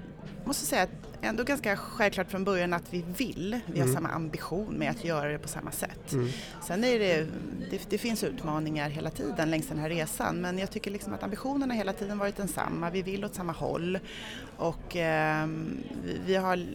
måste 0.45 0.65
säga 0.65 0.83
att 0.83 0.89
ändå 1.21 1.43
ganska 1.43 1.77
självklart 1.77 2.31
från 2.31 2.43
början 2.43 2.73
att 2.73 2.93
vi 2.93 3.05
vill, 3.17 3.59
vi 3.65 3.79
har 3.79 3.85
mm. 3.85 3.95
samma 3.95 4.09
ambition 4.09 4.73
med 4.73 4.91
att 4.91 5.03
göra 5.03 5.31
det 5.31 5.39
på 5.39 5.47
samma 5.47 5.71
sätt. 5.71 6.13
Mm. 6.13 6.29
Sen 6.63 6.83
är 6.83 6.99
det, 6.99 7.27
det, 7.71 7.89
det, 7.89 7.97
finns 7.97 8.23
utmaningar 8.23 8.89
hela 8.89 9.09
tiden 9.09 9.51
längs 9.51 9.67
den 9.67 9.79
här 9.79 9.89
resan 9.89 10.41
men 10.41 10.57
jag 10.57 10.71
tycker 10.71 10.91
liksom 10.91 11.13
att 11.13 11.23
ambitionerna 11.23 11.73
hela 11.73 11.93
tiden 11.93 12.17
varit 12.17 12.37
densamma, 12.37 12.89
vi 12.89 13.01
vill 13.01 13.25
åt 13.25 13.35
samma 13.35 13.53
håll 13.53 13.99
och 14.57 14.95
eh, 14.95 15.47
vi 16.25 16.35
har 16.35 16.65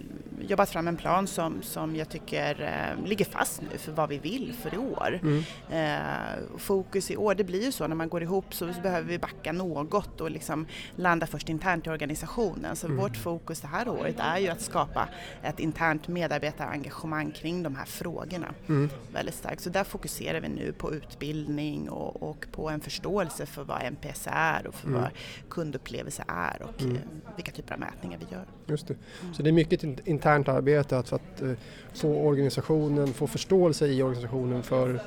jobbat 0.48 0.70
fram 0.70 0.88
en 0.88 0.96
plan 0.96 1.26
som, 1.26 1.62
som 1.62 1.96
jag 1.96 2.08
tycker 2.08 2.62
eh, 2.62 3.06
ligger 3.06 3.24
fast 3.24 3.62
nu 3.62 3.78
för 3.78 3.92
vad 3.92 4.08
vi 4.08 4.18
vill 4.18 4.54
för 4.62 4.74
i 4.74 4.78
år. 4.78 5.20
Mm. 5.22 5.42
Eh, 5.70 6.58
fokus 6.58 7.10
i 7.10 7.16
år, 7.16 7.34
det 7.34 7.44
blir 7.44 7.64
ju 7.64 7.72
så 7.72 7.86
när 7.86 7.96
man 7.96 8.08
går 8.08 8.22
ihop 8.22 8.54
så, 8.54 8.72
så 8.72 8.80
behöver 8.80 9.08
vi 9.08 9.18
backa 9.18 9.52
något 9.52 10.20
och 10.20 10.30
liksom 10.30 10.66
landa 10.96 11.26
först 11.26 11.48
internt 11.48 11.86
i 11.86 11.90
organisationen. 11.90 12.76
Så 12.76 12.86
mm. 12.86 12.98
vårt 12.98 13.16
fokus 13.16 13.60
det 13.60 13.66
här 13.66 13.88
året 13.88 14.16
är 14.18 14.38
ju 14.38 14.48
att 14.48 14.60
skapa 14.60 15.08
ett 15.42 15.60
internt 15.60 16.08
medarbetarengagemang 16.08 17.30
kring 17.30 17.62
de 17.62 17.76
här 17.76 17.84
frågorna. 17.84 18.54
Mm. 18.68 18.90
Väldigt 19.12 19.34
starkt. 19.34 19.60
Så 19.60 19.70
där 19.70 19.84
fokuserar 19.84 20.40
vi 20.40 20.48
nu 20.48 20.72
på 20.72 20.94
utbildning 20.94 21.90
och, 21.90 22.22
och 22.30 22.46
på 22.52 22.70
en 22.70 22.80
förståelse 22.80 23.46
för 23.46 23.64
vad 23.64 23.82
NPS 23.92 24.28
är 24.30 24.66
och 24.66 24.74
för 24.74 24.88
mm. 24.88 25.00
vad 25.00 25.10
kundupplevelse 25.48 26.24
är 26.28 26.62
och 26.62 26.82
mm. 26.82 26.96
Eh, 26.96 27.02
vilka 27.36 27.52
typer 27.52 27.74
av 27.74 27.80
mätningar 27.80 28.18
vi 28.18 28.34
gör. 28.34 28.44
Just 28.66 28.86
det. 28.88 28.94
Mm. 29.22 29.34
Så 29.34 29.42
det 29.42 29.50
är 29.50 29.52
mycket 29.52 29.82
internt 29.82 30.29
internt 30.36 30.56
arbete 30.56 30.98
att, 30.98 31.08
för 31.08 31.16
att 31.16 31.42
eh, 31.42 31.50
få 31.94 32.08
organisationen, 32.08 33.08
få 33.08 33.26
förståelse 33.26 33.86
i 33.86 34.02
organisationen 34.02 34.62
för 34.62 35.00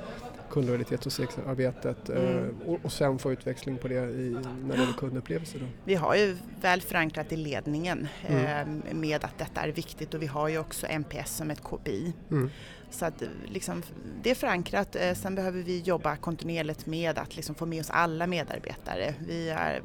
kundlojalitet 0.54 1.06
och 1.06 1.12
CX-arbetet 1.12 2.10
mm. 2.10 2.38
Eh, 2.38 2.70
och, 2.70 2.80
och 2.84 2.92
sen 2.92 3.20
få 3.20 3.32
utväxling 3.32 3.78
på 3.78 3.88
det 3.88 3.96
i, 3.96 4.38
när 4.64 4.76
det 4.76 4.82
gäller 4.82 4.94
kundupplevelser? 4.94 5.60
Då. 5.60 5.66
Vi 5.86 5.96
har 5.96 6.16
ju 6.16 6.38
väl 6.62 6.82
förankrat 6.82 7.32
i 7.32 7.38
ledningen 7.38 8.08
mm. 8.28 8.82
eh, 8.88 8.94
med 8.94 9.24
att 9.24 9.38
detta 9.38 9.62
är 9.62 9.70
viktigt 9.70 10.14
och 10.14 10.22
vi 10.22 10.28
har 10.28 10.48
ju 10.48 10.58
också 10.58 10.88
NPS 10.88 11.36
som 11.36 11.52
ett 11.52 11.64
KPI. 11.64 12.14
Mm. 12.32 12.50
Så 12.90 13.06
att 13.06 13.24
liksom, 13.46 13.84
det 14.24 14.32
är 14.32 14.36
förankrat. 14.36 14.96
Eh, 14.96 15.14
sen 15.14 15.36
behöver 15.36 15.62
vi 15.62 15.80
jobba 15.80 16.16
kontinuerligt 16.16 16.86
med 16.86 17.18
att 17.18 17.36
liksom 17.36 17.56
få 17.56 17.66
med 17.66 17.80
oss 17.80 17.90
alla 17.90 18.28
medarbetare. 18.28 19.14
Vi 19.28 19.50
är 19.50 19.82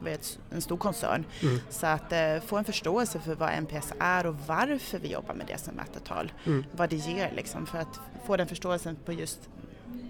en 0.50 0.61
stor 0.62 0.76
koncern. 0.76 1.24
Mm. 1.42 1.59
Så 1.70 1.87
att 1.87 2.12
eh, 2.12 2.40
få 2.46 2.57
en 2.57 2.64
förståelse 2.64 3.20
för 3.20 3.35
vad 3.35 3.50
NPS 3.62 3.92
är 3.98 4.26
och 4.26 4.35
varför 4.46 4.98
vi 4.98 5.12
jobbar 5.12 5.35
med 5.35 5.46
det 5.46 5.59
som 5.59 5.74
mätetal. 5.74 6.33
Mm. 6.46 6.64
Vad 6.72 6.90
det 6.90 6.96
ger 6.96 7.33
liksom, 7.37 7.66
för 7.66 7.78
att 7.78 8.00
få 8.26 8.37
den 8.37 8.46
förståelsen 8.46 8.96
på 9.04 9.12
just 9.12 9.48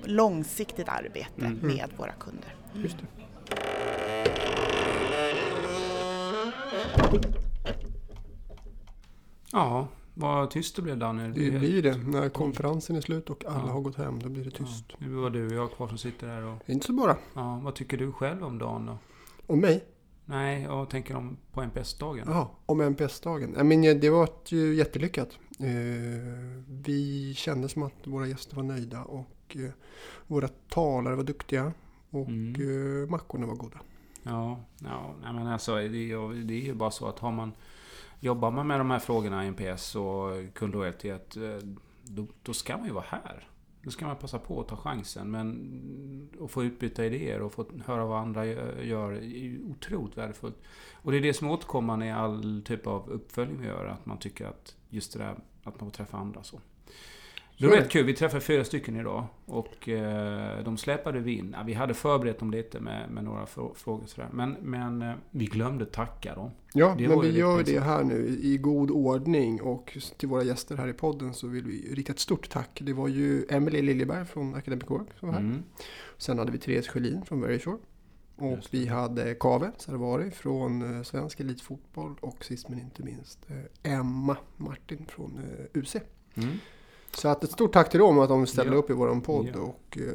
långsiktigt 0.05 0.88
arbete 0.88 1.47
mm. 1.47 1.59
med 1.62 1.91
våra 1.97 2.12
kunder. 2.12 2.55
Just 2.75 2.99
det. 2.99 3.07
Ja, 9.53 9.88
vad 10.14 10.51
tyst 10.51 10.77
det 10.77 10.83
blev 10.83 10.99
Daniel. 10.99 11.35
Det 11.35 11.51
blir 11.51 11.83
det. 11.83 11.97
När 11.97 12.29
konferensen 12.29 12.97
är 12.97 13.01
slut 13.01 13.31
och 13.31 13.45
alla 13.45 13.67
ja. 13.67 13.73
har 13.73 13.81
gått 13.81 13.97
hem, 13.97 14.23
då 14.23 14.29
blir 14.29 14.45
det 14.45 14.51
tyst. 14.51 14.85
Ja, 14.88 14.97
det 14.99 15.05
är 15.05 15.21
bara 15.21 15.31
du 15.31 15.47
och 15.47 15.53
jag 15.53 15.73
kvar 15.73 15.88
som 15.88 15.99
sitter 15.99 16.29
här. 16.29 16.43
Och... 16.43 16.59
Inte 16.67 16.87
så 16.87 16.93
bara. 16.93 17.17
Ja, 17.35 17.61
vad 17.64 17.75
tycker 17.75 17.97
du 17.97 18.12
själv 18.12 18.45
om 18.45 18.59
dagen 18.59 18.87
då? 18.87 18.99
Om 19.47 19.61
mig? 19.61 19.85
Nej, 20.25 20.62
jag 20.62 20.91
tänker 20.91 21.17
om 21.17 21.37
på 21.53 21.62
NPS-dagen. 21.62 22.25
Ja, 22.31 22.51
om 22.67 22.81
NPS-dagen. 22.81 23.55
Jag 23.57 23.67
menar, 23.67 23.95
det 23.95 24.11
var 24.11 24.29
ju 24.47 24.75
jättelyckat. 24.75 25.38
Eh, 25.59 25.67
vi 26.69 27.35
kände 27.37 27.69
som 27.69 27.83
att 27.83 28.07
våra 28.07 28.27
gäster 28.27 28.57
var 28.57 28.62
nöjda 28.62 29.03
och 29.03 29.27
eh, 29.57 29.71
våra 30.27 30.49
talare 30.49 31.17
var 31.17 31.25
duktiga 31.25 31.73
och 32.11 32.29
mm. 32.29 33.03
Eh, 33.03 33.11
mackorna 33.11 33.47
var 33.47 33.55
goda. 33.55 33.79
Ja, 34.23 34.61
ja 34.79 35.33
men 35.33 35.47
alltså 35.47 35.75
det 35.75 35.83
är, 35.83 36.51
ju, 36.51 36.75
bara 36.75 36.91
så 36.91 37.09
att 37.09 37.19
har 37.19 37.33
man 37.33 37.53
Jobbar 38.21 38.51
man 38.51 38.67
med 38.67 38.81
de 38.81 38.91
här 38.91 38.99
frågorna, 38.99 39.45
NPS 39.51 39.97
och 39.97 40.55
kundlojalitet, 40.55 41.37
då, 42.03 42.27
då 42.43 42.53
ska 42.53 42.77
man 42.77 42.87
ju 42.87 42.93
vara 42.93 43.05
här. 43.09 43.49
Då 43.83 43.91
ska 43.91 44.07
man 44.07 44.17
passa 44.17 44.39
på 44.39 44.61
att 44.61 44.69
ta 44.69 44.77
chansen. 44.77 45.31
Men 45.31 46.29
att 46.41 46.51
få 46.51 46.65
utbyta 46.65 47.05
idéer 47.05 47.43
och 47.43 47.53
få 47.53 47.67
höra 47.87 48.05
vad 48.05 48.21
andra 48.21 48.47
gör 48.47 49.13
är 49.13 49.59
otroligt 49.71 50.17
värdefullt. 50.17 50.57
Och 50.93 51.13
det 51.13 51.19
är 51.19 51.23
det 51.23 51.35
som 51.35 51.51
återkommande 51.51 52.07
i 52.07 52.11
all 52.11 52.63
typ 52.65 52.87
av 52.87 53.11
uppföljning 53.11 53.61
vi 53.61 53.67
gör. 53.67 53.87
Att 53.87 54.07
man 54.07 54.19
tycker 54.19 54.47
att 54.47 54.77
just 54.89 55.13
det 55.13 55.19
där 55.19 55.37
att 55.65 55.81
man 55.81 55.91
får 55.91 55.97
träffa 55.97 56.17
andra 56.17 56.43
så. 56.43 56.61
Det 57.59 57.66
var 57.66 57.77
rätt 57.77 57.90
kul. 57.90 58.07
Vi 58.07 58.14
träffade 58.14 58.40
fyra 58.40 58.64
stycken 58.64 58.97
idag. 58.97 59.27
Och 59.47 59.88
eh, 59.88 60.64
de 60.64 60.77
släpade 60.77 61.21
vi 61.21 61.33
in. 61.33 61.55
Ja, 61.59 61.62
vi 61.66 61.75
hade 61.75 61.94
förberett 61.94 62.38
dem 62.38 62.51
lite 62.51 62.81
med, 62.81 63.11
med 63.11 63.25
några 63.25 63.47
frågor 63.75 64.07
sådär. 64.07 64.29
Men, 64.33 64.57
men 64.62 65.03
eh, 65.03 65.14
vi 65.31 65.44
glömde 65.44 65.87
tacka 65.87 66.35
dem. 66.35 66.51
Ja, 66.73 66.94
det 66.99 67.09
men 67.09 67.21
vi 67.21 67.38
gör 67.38 67.62
det 67.62 67.81
här 67.81 68.05
nu 68.05 68.38
i 68.42 68.57
god 68.57 68.90
ordning. 68.90 69.62
Och 69.62 69.99
till 70.16 70.29
våra 70.29 70.42
gäster 70.42 70.77
här 70.77 70.88
i 70.88 70.92
podden 70.92 71.35
så 71.35 71.47
vill 71.47 71.64
vi 71.64 71.94
rikta 71.94 72.12
ett 72.12 72.18
stort 72.18 72.51
tack. 72.51 72.81
Det 72.83 72.92
var 72.92 73.09
ju 73.09 73.47
Emelie 73.49 73.83
Liljeberg 73.83 74.25
från 74.25 74.55
Academic 74.55 74.90
Work 74.90 75.09
som 75.18 75.29
var 75.29 75.35
här. 75.35 75.40
Mm. 75.40 75.62
Sen 76.18 76.38
hade 76.38 76.53
vi 76.53 76.59
Therese 76.59 76.88
Sjölin 76.88 77.25
från 77.25 77.40
Verisure. 77.40 77.79
Och 78.37 78.59
vi 78.71 78.87
hade 78.87 79.35
Kave 79.35 79.71
Sarvari 79.79 80.31
från 80.31 80.97
eh, 80.97 81.03
Svensk 81.03 81.40
Elitfotboll. 81.40 82.14
Och 82.21 82.44
sist 82.44 82.68
men 82.68 82.81
inte 82.81 83.03
minst 83.03 83.47
Emma 83.83 84.37
Martin 84.57 85.07
från 85.09 85.40
UC. 85.75 85.97
Mm. 86.35 86.59
Så 87.12 87.29
att 87.29 87.44
ett 87.44 87.51
stort 87.51 87.73
tack 87.73 87.90
till 87.90 88.01
dem 88.01 88.18
att 88.18 88.29
de 88.29 88.47
ställde 88.47 88.73
ja. 88.73 88.79
upp 88.79 88.90
i 88.90 88.92
vår 88.92 89.21
podd. 89.21 89.51
Ja. 89.55 89.61
Och, 89.61 89.99
uh, 90.01 90.12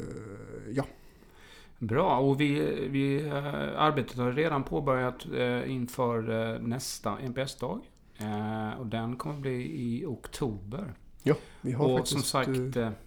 ja. 0.71 0.83
Bra, 1.79 2.17
och 2.17 2.41
vi, 2.41 2.59
vi, 2.89 3.23
uh, 3.23 3.35
arbetet 3.77 4.17
har 4.17 4.31
redan 4.31 4.63
påbörjat 4.63 5.25
uh, 5.25 5.71
inför 5.71 6.59
nästa 6.59 7.17
NPS-dag. 7.19 7.81
och 8.79 8.85
den 8.85 9.15
kommer 9.15 9.39
bli 9.39 9.81
i 9.81 10.05
oktober. 10.05 10.93
Ja, 11.25 11.35
vi 11.61 11.71
har 11.71 11.85
och 11.85 11.97
faktiskt, 11.97 12.27
sagt, 12.27 12.49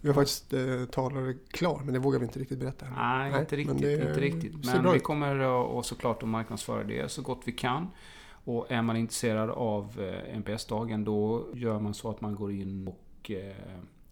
vi 0.01 0.07
har 0.07 0.13
faktiskt 0.13 0.53
talare 0.91 1.33
klar, 1.51 1.81
men 1.83 1.93
det 1.93 1.99
vågar 1.99 2.19
vi 2.19 2.25
inte 2.25 2.39
riktigt 2.39 2.59
berätta. 2.59 2.85
Nej, 2.97 3.31
nej 3.31 3.39
inte 3.39 3.55
riktigt. 3.55 3.81
Det, 3.81 3.93
inte 3.93 4.21
riktigt. 4.21 4.65
Men 4.65 4.93
vi 4.93 4.99
kommer 4.99 5.39
och 5.39 5.85
såklart 5.85 6.23
att 6.23 6.29
marknadsföra 6.29 6.83
det 6.83 7.11
så 7.11 7.21
gott 7.21 7.41
vi 7.45 7.51
kan. 7.51 7.87
Och 8.29 8.71
är 8.71 8.81
man 8.81 8.97
intresserad 8.97 9.49
av 9.49 10.13
NPS-dagen 10.33 11.03
då 11.03 11.47
gör 11.53 11.79
man 11.79 11.93
så 11.93 12.09
att 12.09 12.21
man 12.21 12.35
går 12.35 12.51
in 12.51 12.87
och 12.87 13.06
Eh, 13.31 13.55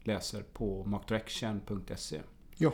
läser 0.04 0.44
på 0.44 0.84
markdirection.se. 0.84 2.22
Ja. 2.56 2.74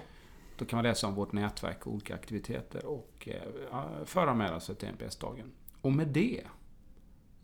Då 0.58 0.66
kan 0.66 0.78
man 0.78 0.84
läsa 0.84 1.08
om 1.08 1.16
vårt 1.16 1.32
nätverk 1.32 1.88
och 1.88 1.94
olika 1.94 2.16
aktiviteter 2.16 2.86
och 2.86 3.30
eh, 3.32 4.06
föranmäla 4.06 4.60
sig 4.60 4.76
till 4.76 4.88
NPS-dagen. 4.88 5.52
Och 5.82 5.92
med 5.92 6.08
det 6.08 6.42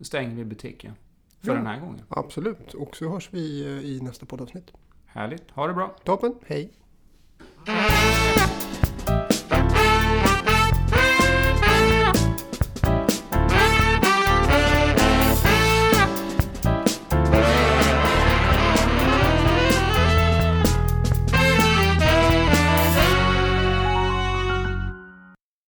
stänger 0.00 0.34
vi 0.34 0.44
butiken 0.44 0.94
för 1.40 1.48
ja, 1.48 1.54
den 1.54 1.66
här 1.66 1.80
gången. 1.80 2.02
Absolut, 2.08 2.74
och 2.74 2.96
så 2.96 3.08
hörs 3.08 3.28
vi 3.32 3.64
eh, 3.64 3.84
i 3.84 4.00
nästa 4.00 4.26
poddavsnitt. 4.26 4.72
Härligt, 5.06 5.50
ha 5.50 5.66
det 5.66 5.74
bra. 5.74 5.96
Toppen, 6.04 6.34
hej. 6.46 6.72